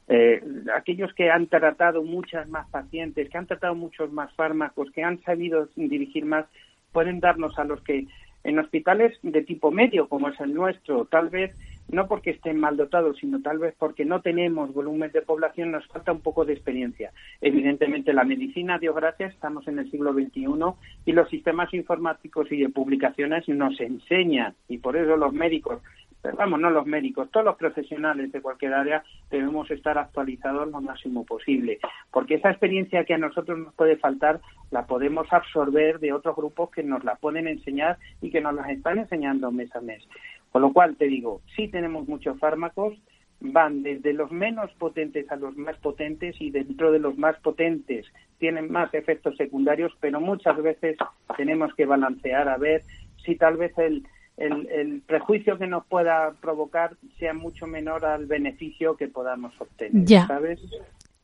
Eh, 0.09 0.43
aquellos 0.75 1.13
que 1.15 1.31
han 1.31 1.47
tratado 1.47 2.03
muchas 2.03 2.49
más 2.49 2.69
pacientes, 2.69 3.29
que 3.29 3.39
han 3.39 3.47
tratado 3.47 3.75
muchos 3.75 4.13
más 4.13 4.33
fármacos, 4.35 4.91
que 4.91 5.05
han 5.05 5.23
sabido 5.23 5.69
dirigir 5.77 6.25
más, 6.25 6.47
pueden 6.93 7.21
darnos 7.21 7.59
a 7.59 7.65
los 7.65 7.81
que 7.83 8.07
en 8.43 8.59
hospitales 8.59 9.17
de 9.23 9.43
tipo 9.43 9.71
medio, 9.71 10.09
como 10.09 10.29
es 10.29 10.41
el 10.41 10.55
nuestro, 10.55 11.05
tal 11.05 11.29
vez 11.29 11.55
no 11.93 12.07
porque 12.07 12.31
estén 12.31 12.59
mal 12.59 12.77
dotados, 12.77 13.19
sino 13.19 13.41
tal 13.41 13.59
vez 13.59 13.75
porque 13.79 14.05
no 14.05 14.21
tenemos 14.21 14.73
volumen 14.73 15.11
de 15.13 15.23
población, 15.23 15.73
nos 15.73 15.87
falta 15.89 16.13
un 16.13 16.21
poco 16.21 16.45
de 16.45 16.53
experiencia. 16.53 17.13
Evidentemente, 17.41 18.13
la 18.13 18.25
medicina, 18.25 18.79
Dios 18.79 18.95
gracias, 18.95 19.35
estamos 19.35 19.67
en 19.69 19.79
el 19.79 19.91
siglo 19.91 20.13
XXI 20.13 20.47
y 21.05 21.13
los 21.13 21.29
sistemas 21.29 21.73
informáticos 21.75 22.51
y 22.53 22.59
de 22.59 22.69
publicaciones 22.69 23.49
nos 23.49 23.79
enseñan, 23.81 24.55
y 24.69 24.79
por 24.79 24.97
eso 24.97 25.17
los 25.17 25.33
médicos, 25.33 25.83
vamos, 26.37 26.61
no 26.61 26.71
los 26.71 26.87
médicos, 26.87 27.31
todos 27.31 27.47
los 27.47 27.57
profesionales 27.57 28.31
de 28.33 28.43
cualquier 28.43 28.75
área 28.75 29.03
debemos 29.31 29.71
estar 29.71 29.99
actualizados 29.99 30.71
lo 30.71 30.81
máximo 30.81 31.25
posible, 31.25 31.79
porque 32.13 32.35
esa 32.35 32.51
experiencia 32.51 33.05
que 33.05 33.15
a 33.15 33.19
nosotros 33.19 33.59
nos 33.59 33.75
puede 33.75 33.97
faltar 33.97 34.41
la 34.71 34.87
podemos 34.87 35.27
absorber 35.33 35.99
de 35.99 36.13
otros 36.13 36.37
grupos 36.37 36.71
que 36.71 36.83
nos 36.83 37.03
la 37.05 37.17
pueden 37.17 37.49
enseñar 37.49 37.99
y 38.21 38.31
que 38.31 38.41
nos 38.41 38.55
las 38.55 38.69
están 38.71 38.99
enseñando 38.99 39.51
mes 39.51 39.75
a 39.75 39.81
mes. 39.81 40.07
Con 40.53 40.63
lo 40.63 40.73
cual 40.73 40.97
te 40.97 41.07
digo, 41.07 41.43
sí 41.57 41.69
tenemos 41.69 42.09
muchos 42.09 42.39
fármacos, 42.39 42.99
van 43.41 43.83
desde 43.83 44.13
los 44.13 44.31
menos 44.31 44.71
potentes 44.73 45.31
a 45.31 45.37
los 45.37 45.57
más 45.57 45.77
potentes 45.79 46.37
y 46.41 46.51
dentro 46.51 46.93
de 46.93 46.99
los 46.99 47.17
más 47.17 47.39
potentes 47.41 48.07
tienen 48.39 48.71
más 48.71 48.93
efectos 48.95 49.37
secundarios, 49.37 49.93
pero 50.01 50.21
muchas 50.21 50.61
veces 50.63 50.97
tenemos 51.37 51.75
que 51.75 51.87
balancear 51.87 52.49
a 52.49 52.59
ver 52.59 52.83
si 53.25 53.37
tal 53.37 53.57
vez 53.57 53.77
el, 53.79 54.07
el, 54.37 55.03
prejuicio 55.07 55.59
que 55.59 55.67
nos 55.67 55.87
pueda 55.87 56.33
provocar 56.41 56.97
sea 57.19 57.35
mucho 57.35 57.67
menor 57.67 58.05
al 58.05 58.27
beneficio 58.27 58.97
que 58.97 59.09
podamos 59.09 59.59
obtener, 59.61 60.05
ya. 60.05 60.27
¿sabes? 60.27 60.61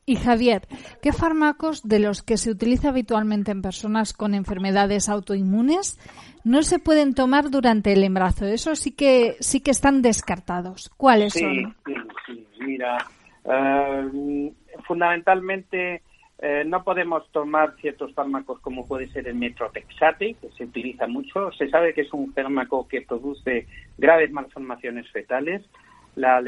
Y 0.09 0.15
Javier, 0.15 0.61
¿qué 1.01 1.11
fármacos 1.11 1.85
de 1.85 1.99
los 1.99 2.23
que 2.23 2.37
se 2.37 2.49
utiliza 2.49 2.87
habitualmente 2.87 3.51
en 3.51 3.61
personas 3.61 4.13
con 4.13 4.35
enfermedades 4.35 5.09
autoinmunes 5.09 5.99
no 6.45 6.63
se 6.63 6.79
pueden 6.79 7.13
tomar 7.13 7.49
durante 7.49 7.91
el 7.91 8.05
embarazo? 8.05 8.45
Eso 8.45 8.77
sí 8.77 8.95
que 8.95 9.35
sí 9.41 9.59
que 9.59 9.71
están 9.71 10.01
descartados. 10.01 10.89
¿Cuáles 10.95 11.33
son? 11.33 11.75
Sí, 11.85 11.93
sí, 12.25 12.47
mira, 12.61 12.97
eh, 13.43 14.53
fundamentalmente 14.87 16.03
eh, 16.39 16.63
no 16.65 16.85
podemos 16.85 17.29
tomar 17.33 17.75
ciertos 17.81 18.13
fármacos 18.13 18.61
como 18.61 18.87
puede 18.87 19.09
ser 19.09 19.27
el 19.27 19.35
metrotexate, 19.35 20.35
que 20.35 20.49
se 20.51 20.63
utiliza 20.63 21.05
mucho. 21.07 21.51
Se 21.51 21.69
sabe 21.69 21.93
que 21.93 22.01
es 22.01 22.13
un 22.13 22.33
fármaco 22.33 22.87
que 22.87 23.01
produce 23.01 23.67
graves 23.97 24.31
malformaciones 24.31 25.11
fetales 25.11 25.63
la, 26.17 26.41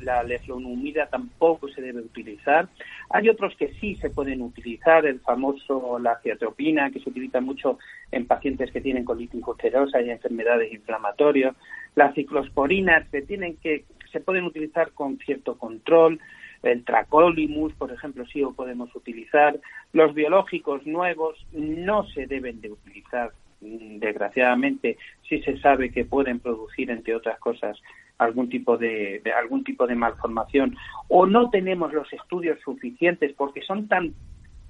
la 0.00 0.22
leflunomida 0.22 1.06
tampoco 1.06 1.68
se 1.68 1.80
debe 1.80 2.00
utilizar. 2.00 2.68
Hay 3.10 3.28
otros 3.28 3.56
que 3.56 3.72
sí 3.80 3.96
se 3.96 4.10
pueden 4.10 4.42
utilizar, 4.42 5.06
el 5.06 5.20
famoso 5.20 5.98
la 5.98 6.20
ciatropina, 6.20 6.90
que 6.90 7.00
se 7.00 7.08
utiliza 7.08 7.40
mucho 7.40 7.78
en 8.10 8.26
pacientes 8.26 8.70
que 8.70 8.82
tienen 8.82 9.04
colitis 9.04 9.42
ulcerosa 9.46 10.00
y 10.02 10.10
enfermedades 10.10 10.72
inflamatorias. 10.72 11.56
Las 11.94 12.14
ciclosporinas 12.14 13.08
se 13.10 13.22
tienen 13.22 13.56
que 13.56 13.84
se 14.12 14.20
pueden 14.20 14.44
utilizar 14.44 14.92
con 14.92 15.18
cierto 15.18 15.56
control. 15.56 16.20
El 16.62 16.84
tracolimus, 16.84 17.72
por 17.72 17.92
ejemplo, 17.92 18.26
sí 18.26 18.40
lo 18.40 18.52
podemos 18.52 18.94
utilizar. 18.94 19.58
Los 19.94 20.14
biológicos 20.14 20.86
nuevos 20.86 21.44
no 21.52 22.04
se 22.08 22.26
deben 22.26 22.60
de 22.60 22.70
utilizar 22.70 23.32
desgraciadamente 23.62 24.98
sí 25.28 25.40
se 25.42 25.56
sabe 25.58 25.90
que 25.92 26.04
pueden 26.04 26.40
producir 26.40 26.90
entre 26.90 27.14
otras 27.14 27.38
cosas 27.38 27.80
algún 28.24 28.48
tipo 28.48 28.76
de, 28.76 29.22
algún 29.36 29.64
tipo 29.64 29.86
de 29.86 29.94
malformación 29.94 30.76
o 31.08 31.26
no 31.26 31.50
tenemos 31.50 31.92
los 31.92 32.12
estudios 32.12 32.58
suficientes 32.64 33.32
porque 33.36 33.62
son 33.62 33.88
tan 33.88 34.14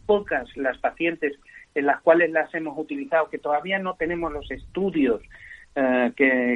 pocas 0.06 0.48
las 0.56 0.78
pacientes 0.78 1.38
en 1.74 1.86
las 1.86 2.00
cuales 2.02 2.30
las 2.30 2.52
hemos 2.54 2.78
utilizado 2.78 3.30
que 3.30 3.38
todavía 3.38 3.78
no 3.78 3.94
tenemos 3.94 4.32
los 4.32 4.50
estudios 4.50 5.22
eh, 5.74 6.12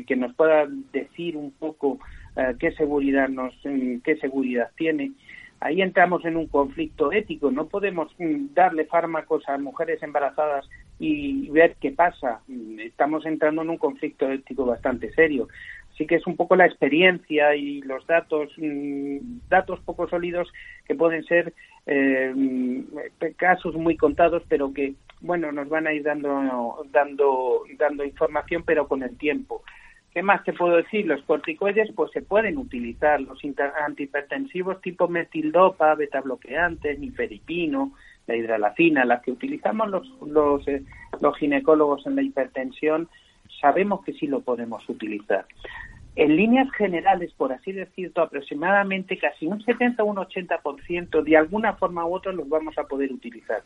que, 0.07 0.17
nos 0.17 0.35
puedan 0.35 0.85
decir 0.93 1.37
un 1.37 1.51
poco 1.53 1.99
eh, 2.37 2.55
qué 2.59 2.73
seguridad 2.73 3.29
nos 3.29 3.55
qué 3.63 4.17
seguridad 4.21 4.71
tiene. 4.77 5.13
Ahí 5.61 5.81
entramos 5.81 6.25
en 6.27 6.37
un 6.37 6.49
conflicto 6.49 7.13
ético. 7.13 7.51
No 7.51 7.67
podemos 7.67 8.13
mm, 8.19 8.53
darle 8.53 8.85
fármacos 8.85 9.49
a 9.49 9.57
mujeres 9.57 10.03
embarazadas 10.03 10.69
y 10.99 11.49
ver 11.51 11.77
qué 11.81 11.93
pasa. 11.93 12.41
Estamos 12.79 13.25
entrando 13.25 13.63
en 13.63 13.71
un 13.71 13.79
conflicto 13.79 14.31
ético 14.31 14.67
bastante 14.67 15.11
serio 15.13 15.49
sí 15.97 16.07
que 16.07 16.17
es 16.17 16.27
un 16.27 16.37
poco 16.37 16.57
la 16.57 16.67
experiencia 16.67 17.55
y 17.55 17.81
los 17.83 18.07
datos, 18.07 18.51
mm, 18.57 19.49
datos 19.49 19.81
poco 19.81 20.09
sólidos 20.09 20.53
que 20.87 20.95
pueden 20.95 21.25
ser 21.25 21.53
eh, 21.87 22.35
casos 23.37 23.75
muy 23.75 23.97
contados, 23.97 24.43
pero 24.49 24.73
que 24.73 24.95
bueno 25.21 25.53
nos 25.53 25.69
van 25.69 25.87
a 25.87 25.93
ir 25.93 26.03
dando 26.03 26.85
dando 26.91 27.63
dando 27.79 28.05
información, 28.05 28.63
pero 28.65 28.87
con 28.89 29.03
el 29.03 29.17
tiempo. 29.17 29.63
¿Qué 30.13 30.23
más 30.23 30.43
te 30.45 30.55
puedo 30.55 30.77
decir? 30.77 31.07
Los 31.07 31.23
corticoides 31.25 31.93
pues 31.95 32.11
se 32.13 32.23
pueden 32.23 32.57
utilizar, 32.57 33.21
los 33.21 33.39
antihipertensivos 33.87 34.81
tipo 34.81 35.09
metildopa, 35.09 35.95
beta 35.95 36.23
bloqueantes, 36.23 36.99
nifedipino, 36.99 37.93
la 38.27 38.35
hidralacina, 38.35 39.05
las 39.05 39.23
que 39.23 39.33
utilizamos 39.33 39.91
los 39.91 40.09
los, 40.23 40.67
eh, 40.69 40.83
los 41.21 41.37
ginecólogos 41.37 42.07
en 42.07 42.17
la 42.17 42.23
hipertensión, 42.23 43.09
sabemos 43.61 44.05
que 44.05 44.13
sí 44.13 44.27
lo 44.27 44.41
podemos 44.41 44.89
utilizar. 44.89 45.47
En 46.17 46.35
líneas 46.35 46.71
generales, 46.73 47.33
por 47.35 47.53
así 47.53 47.73
decirlo, 47.73 48.23
aproximadamente 48.23 49.19
casi 49.19 49.47
un 49.47 49.63
70 49.63 50.03
o 50.03 50.07
un 50.07 50.17
80% 50.17 51.23
de 51.23 51.37
alguna 51.37 51.75
forma 51.75 52.07
u 52.07 52.15
otra 52.15 52.33
los 52.33 52.49
vamos 52.49 52.77
a 52.79 52.85
poder 52.85 53.13
utilizar. 53.13 53.63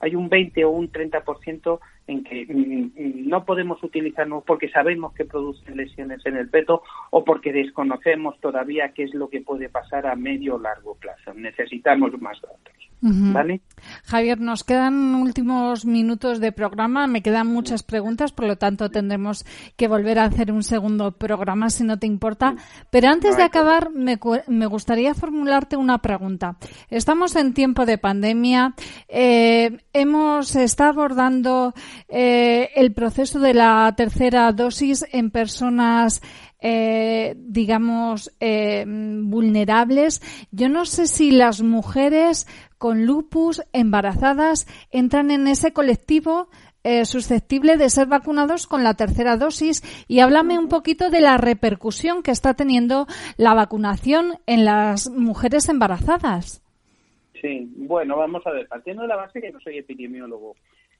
Hay 0.00 0.14
un 0.14 0.28
20 0.28 0.66
o 0.66 0.70
un 0.70 0.92
30% 0.92 1.80
en 2.06 2.24
que 2.24 2.44
mm, 2.44 3.26
no 3.26 3.46
podemos 3.46 3.82
utilizarnos 3.82 4.44
porque 4.44 4.68
sabemos 4.68 5.14
que 5.14 5.24
producen 5.24 5.78
lesiones 5.78 6.24
en 6.26 6.36
el 6.36 6.50
peto 6.50 6.82
o 7.10 7.24
porque 7.24 7.54
desconocemos 7.54 8.38
todavía 8.40 8.92
qué 8.92 9.04
es 9.04 9.14
lo 9.14 9.30
que 9.30 9.40
puede 9.40 9.70
pasar 9.70 10.06
a 10.06 10.14
medio 10.14 10.56
o 10.56 10.58
largo 10.58 10.96
plazo. 10.96 11.32
Necesitamos 11.32 12.20
más 12.20 12.38
datos. 12.42 12.83
¿Vale? 13.06 13.60
Javier, 14.04 14.40
nos 14.40 14.64
quedan 14.64 15.14
últimos 15.16 15.84
minutos 15.84 16.40
de 16.40 16.52
programa, 16.52 17.06
me 17.06 17.22
quedan 17.22 17.48
muchas 17.48 17.82
preguntas, 17.82 18.32
por 18.32 18.46
lo 18.46 18.56
tanto 18.56 18.90
tendremos 18.90 19.44
que 19.76 19.88
volver 19.88 20.18
a 20.18 20.24
hacer 20.24 20.50
un 20.50 20.62
segundo 20.62 21.12
programa 21.12 21.68
si 21.68 21.84
no 21.84 21.98
te 21.98 22.06
importa. 22.06 22.56
Pero 22.88 23.08
antes 23.08 23.36
de 23.36 23.42
acabar, 23.42 23.90
me, 23.90 24.18
me 24.46 24.64
gustaría 24.64 25.12
formularte 25.12 25.76
una 25.76 25.98
pregunta. 25.98 26.56
Estamos 26.88 27.36
en 27.36 27.52
tiempo 27.52 27.84
de 27.84 27.98
pandemia, 27.98 28.74
eh, 29.06 29.84
hemos 29.92 30.56
está 30.56 30.88
abordando 30.88 31.74
eh, 32.08 32.70
el 32.76 32.94
proceso 32.94 33.38
de 33.38 33.52
la 33.52 33.92
tercera 33.94 34.50
dosis 34.52 35.04
en 35.12 35.30
personas 35.30 36.22
eh, 36.66 37.34
digamos, 37.36 38.34
eh, 38.40 38.86
vulnerables. 38.86 40.22
Yo 40.50 40.70
no 40.70 40.86
sé 40.86 41.06
si 41.06 41.30
las 41.30 41.60
mujeres 41.60 42.46
con 42.78 43.04
lupus 43.04 43.62
embarazadas 43.74 44.66
entran 44.90 45.30
en 45.30 45.46
ese 45.46 45.74
colectivo 45.74 46.48
eh, 46.82 47.04
susceptible 47.04 47.76
de 47.76 47.90
ser 47.90 48.06
vacunados 48.06 48.66
con 48.66 48.82
la 48.82 48.94
tercera 48.94 49.36
dosis 49.36 49.82
y 50.08 50.20
háblame 50.20 50.58
un 50.58 50.68
poquito 50.68 51.10
de 51.10 51.20
la 51.20 51.36
repercusión 51.36 52.22
que 52.22 52.30
está 52.30 52.54
teniendo 52.54 53.06
la 53.36 53.52
vacunación 53.52 54.38
en 54.46 54.64
las 54.64 55.10
mujeres 55.10 55.68
embarazadas. 55.68 56.62
Sí, 57.42 57.70
bueno, 57.76 58.16
vamos 58.16 58.46
a 58.46 58.52
ver, 58.52 58.66
partiendo 58.68 59.02
de 59.02 59.08
la 59.08 59.16
base 59.16 59.42
que 59.42 59.52
no 59.52 59.60
soy 59.60 59.76
epidemiólogo, 59.76 60.56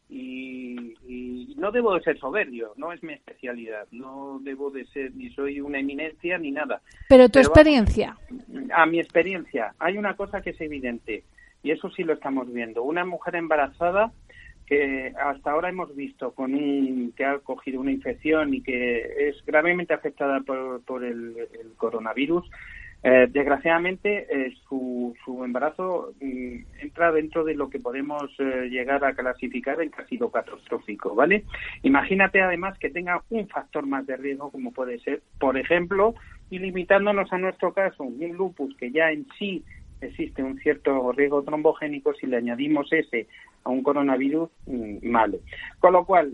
y, 0.08 1.54
no 1.56 1.70
debo 1.70 1.94
de 1.94 2.02
ser 2.02 2.18
soberbio, 2.18 2.74
no 2.76 2.92
es 2.92 3.02
mi 3.02 3.14
especialidad, 3.14 3.86
no 3.90 4.38
debo 4.42 4.70
de 4.70 4.84
ser 4.86 5.14
ni 5.14 5.30
soy 5.30 5.60
una 5.60 5.78
eminencia 5.78 6.36
ni 6.36 6.50
nada. 6.50 6.82
Pero 7.08 7.28
tu 7.28 7.38
experiencia. 7.38 8.18
A, 8.72 8.84
mi 8.84 9.00
experiencia, 9.00 9.74
hay 9.78 9.96
una 9.96 10.14
cosa 10.14 10.42
que 10.42 10.50
es 10.50 10.60
evidente 10.60 11.24
y 11.62 11.70
eso 11.70 11.88
sí 11.90 12.02
lo 12.02 12.12
estamos 12.12 12.52
viendo. 12.52 12.82
Una 12.82 13.06
mujer 13.06 13.36
embarazada 13.36 14.12
que 14.66 15.14
hasta 15.18 15.52
ahora 15.52 15.70
hemos 15.70 15.94
visto 15.94 16.32
con 16.32 16.54
un, 16.54 17.12
que 17.16 17.24
ha 17.24 17.38
cogido 17.38 17.80
una 17.80 17.92
infección 17.92 18.52
y 18.52 18.62
que 18.62 19.28
es 19.28 19.44
gravemente 19.46 19.94
afectada 19.94 20.40
por, 20.40 20.82
por 20.82 21.04
el 21.04 21.48
coronavirus, 21.76 22.44
eh, 23.06 23.28
desgraciadamente, 23.30 24.26
eh, 24.30 24.54
su, 24.66 25.14
su, 25.22 25.44
embarazo 25.44 26.14
mm, 26.22 26.80
entra 26.80 27.12
dentro 27.12 27.44
de 27.44 27.54
lo 27.54 27.68
que 27.68 27.78
podemos 27.78 28.30
eh, 28.38 28.68
llegar 28.70 29.04
a 29.04 29.14
clasificar 29.14 29.78
en 29.82 29.90
lo 30.18 30.30
catastrófico, 30.30 31.14
¿vale? 31.14 31.44
Imagínate 31.82 32.40
además 32.40 32.78
que 32.78 32.88
tenga 32.88 33.22
un 33.28 33.46
factor 33.48 33.86
más 33.86 34.06
de 34.06 34.16
riesgo 34.16 34.50
como 34.50 34.72
puede 34.72 34.98
ser, 35.00 35.20
por 35.38 35.58
ejemplo, 35.58 36.14
y 36.48 36.58
limitándonos 36.58 37.30
a 37.30 37.36
nuestro 37.36 37.74
caso, 37.74 38.04
un 38.04 38.32
lupus 38.38 38.74
que 38.78 38.90
ya 38.90 39.10
en 39.10 39.26
sí 39.38 39.62
existe 40.00 40.42
un 40.42 40.58
cierto 40.60 41.12
riesgo 41.12 41.42
trombogénico, 41.42 42.14
si 42.14 42.26
le 42.26 42.38
añadimos 42.38 42.90
ese 42.90 43.26
a 43.64 43.68
un 43.68 43.82
coronavirus, 43.82 44.48
mm, 44.66 45.06
malo. 45.06 45.40
Con 45.78 45.92
lo 45.92 46.06
cual, 46.06 46.32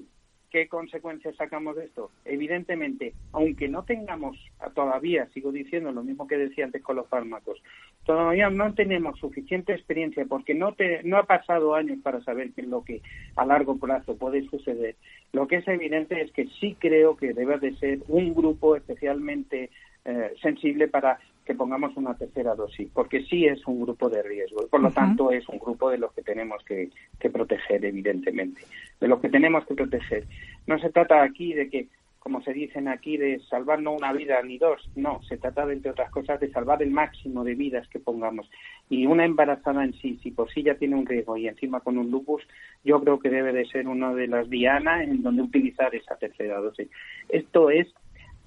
¿Qué 0.51 0.67
consecuencias 0.67 1.37
sacamos 1.37 1.77
de 1.77 1.85
esto? 1.85 2.11
Evidentemente, 2.25 3.15
aunque 3.33 3.69
no 3.69 3.85
tengamos 3.85 4.37
todavía, 4.75 5.27
sigo 5.33 5.53
diciendo 5.53 5.93
lo 5.93 6.03
mismo 6.03 6.27
que 6.27 6.37
decía 6.37 6.65
antes 6.65 6.83
con 6.83 6.97
los 6.97 7.07
fármacos, 7.07 7.63
todavía 8.05 8.51
no 8.51 8.75
tenemos 8.75 9.17
suficiente 9.21 9.73
experiencia 9.73 10.25
porque 10.29 10.55
no, 10.55 10.73
te, 10.73 11.05
no 11.05 11.19
ha 11.19 11.23
pasado 11.23 11.77
años 11.77 11.99
para 12.03 12.21
saber 12.23 12.51
qué 12.53 12.63
es 12.63 12.67
lo 12.67 12.83
que 12.83 13.01
a 13.37 13.47
largo 13.47 13.79
plazo 13.79 14.17
puede 14.17 14.43
suceder. 14.49 14.97
Lo 15.33 15.47
que 15.47 15.57
es 15.57 15.69
evidente 15.69 16.21
es 16.21 16.33
que 16.33 16.47
sí 16.59 16.77
creo 16.81 17.17
que 17.17 17.33
debe 17.33 17.59
de 17.59 17.77
ser 17.77 18.01
un 18.09 18.35
grupo 18.35 18.75
especialmente 18.75 19.71
eh, 20.05 20.33
sensible 20.43 20.89
para 20.89 21.21
que 21.51 21.57
pongamos 21.57 21.97
una 21.97 22.15
tercera 22.15 22.55
dosis, 22.55 22.89
porque 22.95 23.25
sí 23.25 23.45
es 23.45 23.67
un 23.67 23.81
grupo 23.81 24.09
de 24.09 24.23
riesgo 24.23 24.63
y 24.65 24.69
por 24.69 24.81
lo 24.81 24.93
tanto 24.93 25.33
es 25.33 25.49
un 25.49 25.59
grupo 25.59 25.91
de 25.91 25.99
los 25.99 26.13
que 26.13 26.23
tenemos 26.23 26.63
que, 26.63 26.91
proteger, 27.29 27.85
evidentemente, 27.85 28.63
de 29.01 29.09
los 29.09 29.19
que 29.19 29.31
tenemos 29.31 29.67
que 29.67 29.75
proteger. 29.75 30.27
No 30.69 30.79
se 30.79 30.91
trata 30.91 31.25
aquí 31.25 31.53
de 31.53 31.69
que, 31.69 31.89
como 32.21 32.41
se 32.43 32.53
dicen 32.53 32.87
aquí, 32.87 33.17
de 33.17 33.41
salvar 33.51 33.83
no 33.83 33.95
una 33.95 34.13
vida 34.13 34.41
ni 34.45 34.59
dos, 34.59 34.89
no, 34.95 35.21
se 35.25 35.39
trata 35.39 35.67
de, 35.67 35.73
entre 35.73 35.91
otras 35.91 36.13
cosas 36.13 36.39
de 36.39 36.53
salvar 36.53 36.85
el 36.85 36.93
máximo 36.93 37.43
de 37.43 37.57
vidas 37.57 37.89
que 37.89 37.99
pongamos. 37.99 38.49
Y 38.89 39.07
una 39.07 39.25
embarazada 39.25 39.83
en 39.83 39.95
sí, 39.95 40.21
si 40.23 40.31
por 40.31 40.53
sí 40.53 40.63
ya 40.63 40.77
tiene 40.77 40.95
un 40.95 41.07
riesgo 41.07 41.37
y 41.37 41.49
encima 41.49 41.81
con 41.81 41.99
un 41.99 42.13
lupus, 42.13 42.47
yo 42.85 43.01
creo 43.01 43.19
que 43.19 43.29
debe 43.29 43.53
de 43.53 43.67
ser 43.67 43.89
una 43.89 44.15
de 44.15 44.29
las 44.29 44.49
dianas 44.49 45.03
en 45.03 45.21
donde 45.21 45.43
utilizar 45.43 45.93
esa 45.97 46.15
tercera 46.15 46.61
dosis. 46.61 46.89
Esto 47.29 47.71
es 47.71 47.93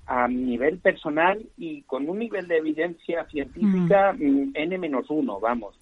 a 0.05 0.27
nivel 0.27 0.79
personal 0.79 1.41
y 1.57 1.81
con 1.83 2.09
un 2.09 2.19
nivel 2.19 2.47
de 2.47 2.57
evidencia 2.57 3.25
científica 3.25 4.13
mm. 4.13 4.51
N-1, 4.53 5.39
vamos, 5.39 5.79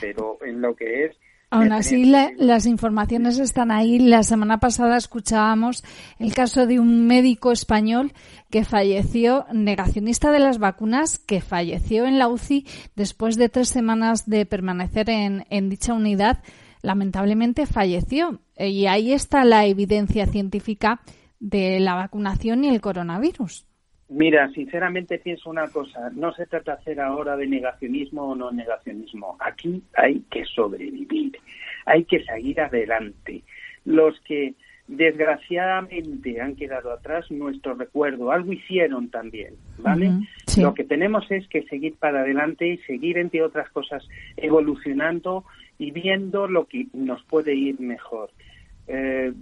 pero 0.00 0.38
en 0.42 0.60
lo 0.60 0.74
que 0.74 1.06
es 1.06 1.16
Aún 1.54 1.70
así, 1.70 2.12
las 2.36 2.66
informaciones 2.66 3.38
están 3.38 3.70
ahí. 3.70 4.00
La 4.00 4.24
semana 4.24 4.58
pasada 4.58 4.96
escuchábamos 4.96 5.84
el 6.18 6.34
caso 6.34 6.66
de 6.66 6.80
un 6.80 7.06
médico 7.06 7.52
español 7.52 8.12
que 8.50 8.64
falleció, 8.64 9.46
negacionista 9.52 10.32
de 10.32 10.40
las 10.40 10.58
vacunas, 10.58 11.20
que 11.20 11.40
falleció 11.40 12.06
en 12.06 12.18
la 12.18 12.26
UCI 12.26 12.66
después 12.96 13.36
de 13.36 13.48
tres 13.48 13.68
semanas 13.68 14.28
de 14.28 14.46
permanecer 14.46 15.08
en, 15.10 15.44
en 15.48 15.68
dicha 15.68 15.94
unidad. 15.94 16.42
Lamentablemente 16.82 17.66
falleció. 17.66 18.40
Y 18.58 18.86
ahí 18.86 19.12
está 19.12 19.44
la 19.44 19.64
evidencia 19.64 20.26
científica 20.26 21.02
de 21.44 21.78
la 21.78 21.94
vacunación 21.94 22.64
y 22.64 22.70
el 22.70 22.80
coronavirus? 22.80 23.66
Mira, 24.08 24.48
sinceramente 24.50 25.18
pienso 25.18 25.50
una 25.50 25.68
cosa, 25.68 26.10
no 26.14 26.32
se 26.32 26.46
trata 26.46 26.72
de 26.72 26.80
hacer 26.80 27.00
ahora 27.00 27.36
de 27.36 27.46
negacionismo 27.46 28.30
o 28.30 28.34
no 28.34 28.50
negacionismo, 28.50 29.36
aquí 29.40 29.82
hay 29.94 30.20
que 30.30 30.44
sobrevivir, 30.46 31.38
hay 31.84 32.04
que 32.04 32.22
seguir 32.24 32.60
adelante. 32.60 33.42
Los 33.84 34.18
que 34.20 34.54
desgraciadamente 34.88 36.40
han 36.40 36.56
quedado 36.56 36.92
atrás, 36.92 37.30
nuestro 37.30 37.74
recuerdo, 37.74 38.30
algo 38.30 38.52
hicieron 38.52 39.10
también, 39.10 39.54
¿vale? 39.78 40.12
Lo 40.58 40.72
que 40.72 40.84
tenemos 40.84 41.30
es 41.30 41.46
que 41.48 41.62
seguir 41.64 41.94
para 41.96 42.20
adelante 42.20 42.66
y 42.66 42.78
seguir, 42.78 43.18
entre 43.18 43.42
otras 43.42 43.68
cosas, 43.70 44.06
evolucionando 44.36 45.44
y 45.78 45.90
viendo 45.90 46.46
lo 46.46 46.66
que 46.66 46.86
nos 46.92 47.22
puede 47.24 47.54
ir 47.54 47.80
mejor. 47.80 48.30
Eh, 48.86 49.32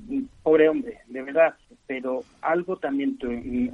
pobre 0.42 0.68
hombre, 0.68 0.98
de 1.08 1.22
verdad, 1.22 1.54
pero 1.86 2.20
algo 2.42 2.76
también 2.76 3.18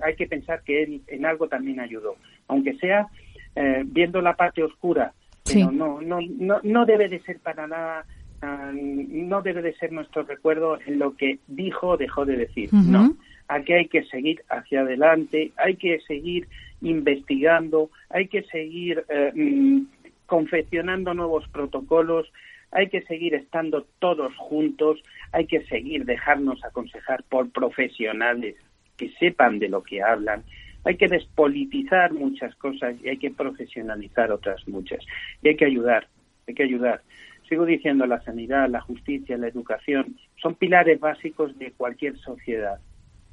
hay 0.03 0.17
que 0.17 0.27
pensar 0.27 0.63
que 0.63 0.83
él 0.83 1.03
en 1.09 1.27
algo 1.27 1.47
también 1.49 1.79
ayudó, 1.79 2.17
aunque 2.47 2.75
sea 2.79 3.09
eh, 3.55 3.83
viendo 3.85 4.23
la 4.23 4.35
parte 4.35 4.63
oscura, 4.63 5.13
pero 5.45 5.71
no, 5.71 6.01
no, 6.01 6.21
no, 6.23 6.61
no 6.63 6.87
debe 6.87 7.09
de 7.09 7.21
ser 7.21 7.39
para 7.41 7.67
nada, 7.67 8.07
ah, 8.41 8.73
no 8.73 9.43
debe 9.43 9.61
de 9.61 9.75
ser 9.75 9.93
nuestro 9.93 10.23
recuerdo 10.23 10.79
en 10.87 10.99
lo 10.99 11.17
que 11.17 11.39
dijo 11.49 11.89
o 11.89 11.97
dejó 11.97 12.25
de 12.25 12.37
decir, 12.37 12.71
no. 12.73 13.15
Aquí 13.49 13.73
hay 13.73 13.89
que 13.89 14.05
seguir 14.05 14.43
hacia 14.51 14.81
adelante, 14.81 15.53
hay 15.57 15.77
que 15.77 16.01
seguir 16.01 16.47
investigando, 16.83 17.91
hay 18.11 18.29
que 18.29 18.43
seguir 18.43 19.05
eh, 19.09 19.33
mm, 19.35 19.87
confeccionando 20.29 21.15
nuevos 21.15 21.49
protocolos, 21.49 22.31
hay 22.71 22.89
que 22.89 23.03
seguir 23.03 23.35
estando 23.35 23.87
todos 23.99 24.37
juntos, 24.37 25.03
hay 25.33 25.47
que 25.47 25.65
seguir 25.65 26.05
dejarnos 26.05 26.63
aconsejar 26.65 27.25
por 27.25 27.51
profesionales 27.51 28.57
que 28.99 29.11
sepan 29.19 29.59
de 29.59 29.71
lo 29.71 29.83
que 29.83 30.03
hablan, 30.03 30.45
hay 30.85 30.97
que 30.97 31.09
despolitizar 31.09 32.13
muchas 32.13 32.55
cosas 32.57 32.95
y 33.03 33.09
hay 33.09 33.17
que 33.17 33.31
profesionalizar 33.31 34.31
otras 34.31 34.69
muchas. 34.69 35.05
Y 35.43 35.49
hay 35.49 35.57
que 35.57 35.65
ayudar, 35.65 36.07
hay 36.47 36.55
que 36.55 36.63
ayudar. 36.63 37.03
Sigo 37.49 37.65
diciendo, 37.65 38.07
la 38.07 38.21
sanidad, 38.23 38.69
la 38.69 38.83
justicia, 38.83 39.39
la 39.39 39.49
educación 39.49 40.19
son 40.37 40.55
pilares 40.55 41.01
básicos 41.01 41.59
de 41.59 41.73
cualquier 41.73 42.19
sociedad, 42.19 42.79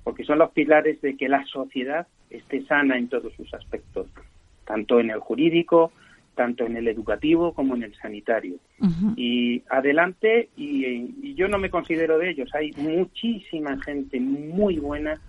porque 0.05 0.23
son 0.23 0.39
los 0.39 0.51
pilares 0.51 1.01
de 1.01 1.17
que 1.17 1.27
la 1.27 1.43
sociedad 1.45 2.07
esté 2.29 2.63
sana 2.65 2.97
en 2.97 3.09
todos 3.09 3.33
sus 3.33 3.53
aspectos, 3.53 4.07
tanto 4.65 5.01
en 5.01 5.09
el 5.09 5.19
jurídico, 5.19 5.91
tanto 6.35 6.65
en 6.65 6.77
el 6.77 6.87
educativo 6.87 7.53
como 7.53 7.75
en 7.75 7.83
el 7.83 7.95
sanitario. 7.95 8.55
Y 9.15 9.63
adelante, 9.69 10.49
y, 10.55 11.33
yo 11.35 11.47
no 11.47 11.57
me 11.57 11.69
considero 11.69 12.17
de 12.17 12.29
ellos, 12.29 12.49
hay 12.53 12.71
muchísima 12.77 13.81
gente 13.81 14.19
muy 14.19 14.77
buena 14.77 15.19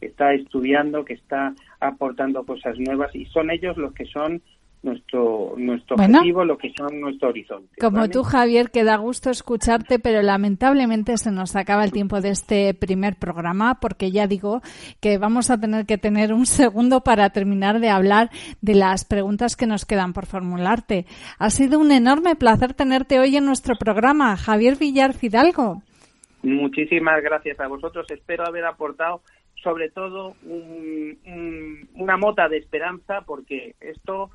que 0.00 0.06
está 0.06 0.34
estudiando, 0.34 1.04
que 1.04 1.14
está 1.14 1.54
aportando 1.80 2.44
cosas 2.44 2.78
nuevas 2.78 3.14
y 3.14 3.24
son 3.26 3.50
ellos 3.50 3.76
los 3.76 3.94
que 3.94 4.04
son 4.04 4.42
nuestro 4.86 5.54
nuestro 5.58 5.96
objetivo, 5.96 6.44
lo 6.44 6.56
que 6.56 6.72
son 6.72 7.00
nuestro 7.00 7.28
horizonte. 7.28 7.76
Como 7.78 8.08
tú, 8.08 8.22
Javier, 8.22 8.70
que 8.70 8.84
da 8.84 8.96
gusto 8.96 9.28
escucharte, 9.28 9.98
pero 9.98 10.22
lamentablemente 10.22 11.18
se 11.18 11.30
nos 11.30 11.56
acaba 11.56 11.84
el 11.84 11.92
tiempo 11.92 12.20
de 12.20 12.30
este 12.30 12.72
primer 12.72 13.16
programa, 13.16 13.78
porque 13.80 14.10
ya 14.10 14.26
digo 14.26 14.62
que 15.00 15.18
vamos 15.18 15.50
a 15.50 15.60
tener 15.60 15.84
que 15.84 15.98
tener 15.98 16.32
un 16.32 16.46
segundo 16.46 17.02
para 17.02 17.28
terminar 17.30 17.80
de 17.80 17.90
hablar 17.90 18.30
de 18.62 18.74
las 18.74 19.04
preguntas 19.04 19.56
que 19.56 19.66
nos 19.66 19.84
quedan 19.84 20.12
por 20.14 20.26
formularte. 20.26 21.04
Ha 21.38 21.50
sido 21.50 21.78
un 21.78 21.92
enorme 21.92 22.36
placer 22.36 22.72
tenerte 22.72 23.18
hoy 23.18 23.36
en 23.36 23.44
nuestro 23.44 23.76
programa, 23.76 24.36
Javier 24.36 24.76
Villar 24.76 25.12
Fidalgo. 25.12 25.82
Muchísimas 26.42 27.22
gracias 27.22 27.58
a 27.60 27.66
vosotros. 27.66 28.06
Espero 28.10 28.46
haber 28.46 28.64
aportado 28.64 29.20
sobre 29.62 29.90
todo 29.90 30.36
una 31.96 32.16
mota 32.16 32.48
de 32.48 32.58
esperanza 32.58 33.22
porque 33.26 33.74
esto 33.80 34.30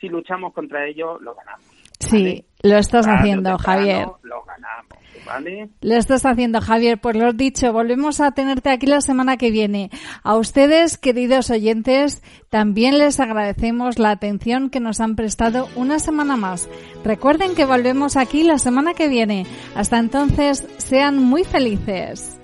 si 0.00 0.08
luchamos 0.08 0.52
contra 0.52 0.86
ello, 0.86 1.18
lo 1.20 1.34
ganamos. 1.34 1.64
Sí, 2.00 2.44
lo 2.62 2.76
estás 2.76 3.06
haciendo, 3.06 3.56
Javier. 3.58 4.08
Lo 4.22 4.42
ganamos, 4.44 4.98
¿vale? 5.26 5.68
Lo 5.80 5.94
estás 5.94 6.24
haciendo, 6.26 6.60
Javier. 6.60 7.00
Pues 7.00 7.16
lo 7.16 7.32
dicho, 7.32 7.72
volvemos 7.72 8.20
a 8.20 8.32
tenerte 8.32 8.70
aquí 8.70 8.86
la 8.86 9.00
semana 9.00 9.36
que 9.36 9.50
viene. 9.50 9.90
A 10.22 10.36
ustedes, 10.36 10.98
queridos 10.98 11.50
oyentes, 11.50 12.22
también 12.50 12.98
les 12.98 13.20
agradecemos 13.20 13.98
la 13.98 14.10
atención 14.10 14.70
que 14.70 14.80
nos 14.80 15.00
han 15.00 15.16
prestado 15.16 15.68
una 15.76 15.98
semana 15.98 16.36
más. 16.36 16.68
Recuerden 17.04 17.54
que 17.54 17.64
volvemos 17.64 18.16
aquí 18.16 18.42
la 18.42 18.58
semana 18.58 18.94
que 18.94 19.08
viene. 19.08 19.46
Hasta 19.74 19.98
entonces, 19.98 20.66
sean 20.78 21.18
muy 21.18 21.44
felices. 21.44 22.38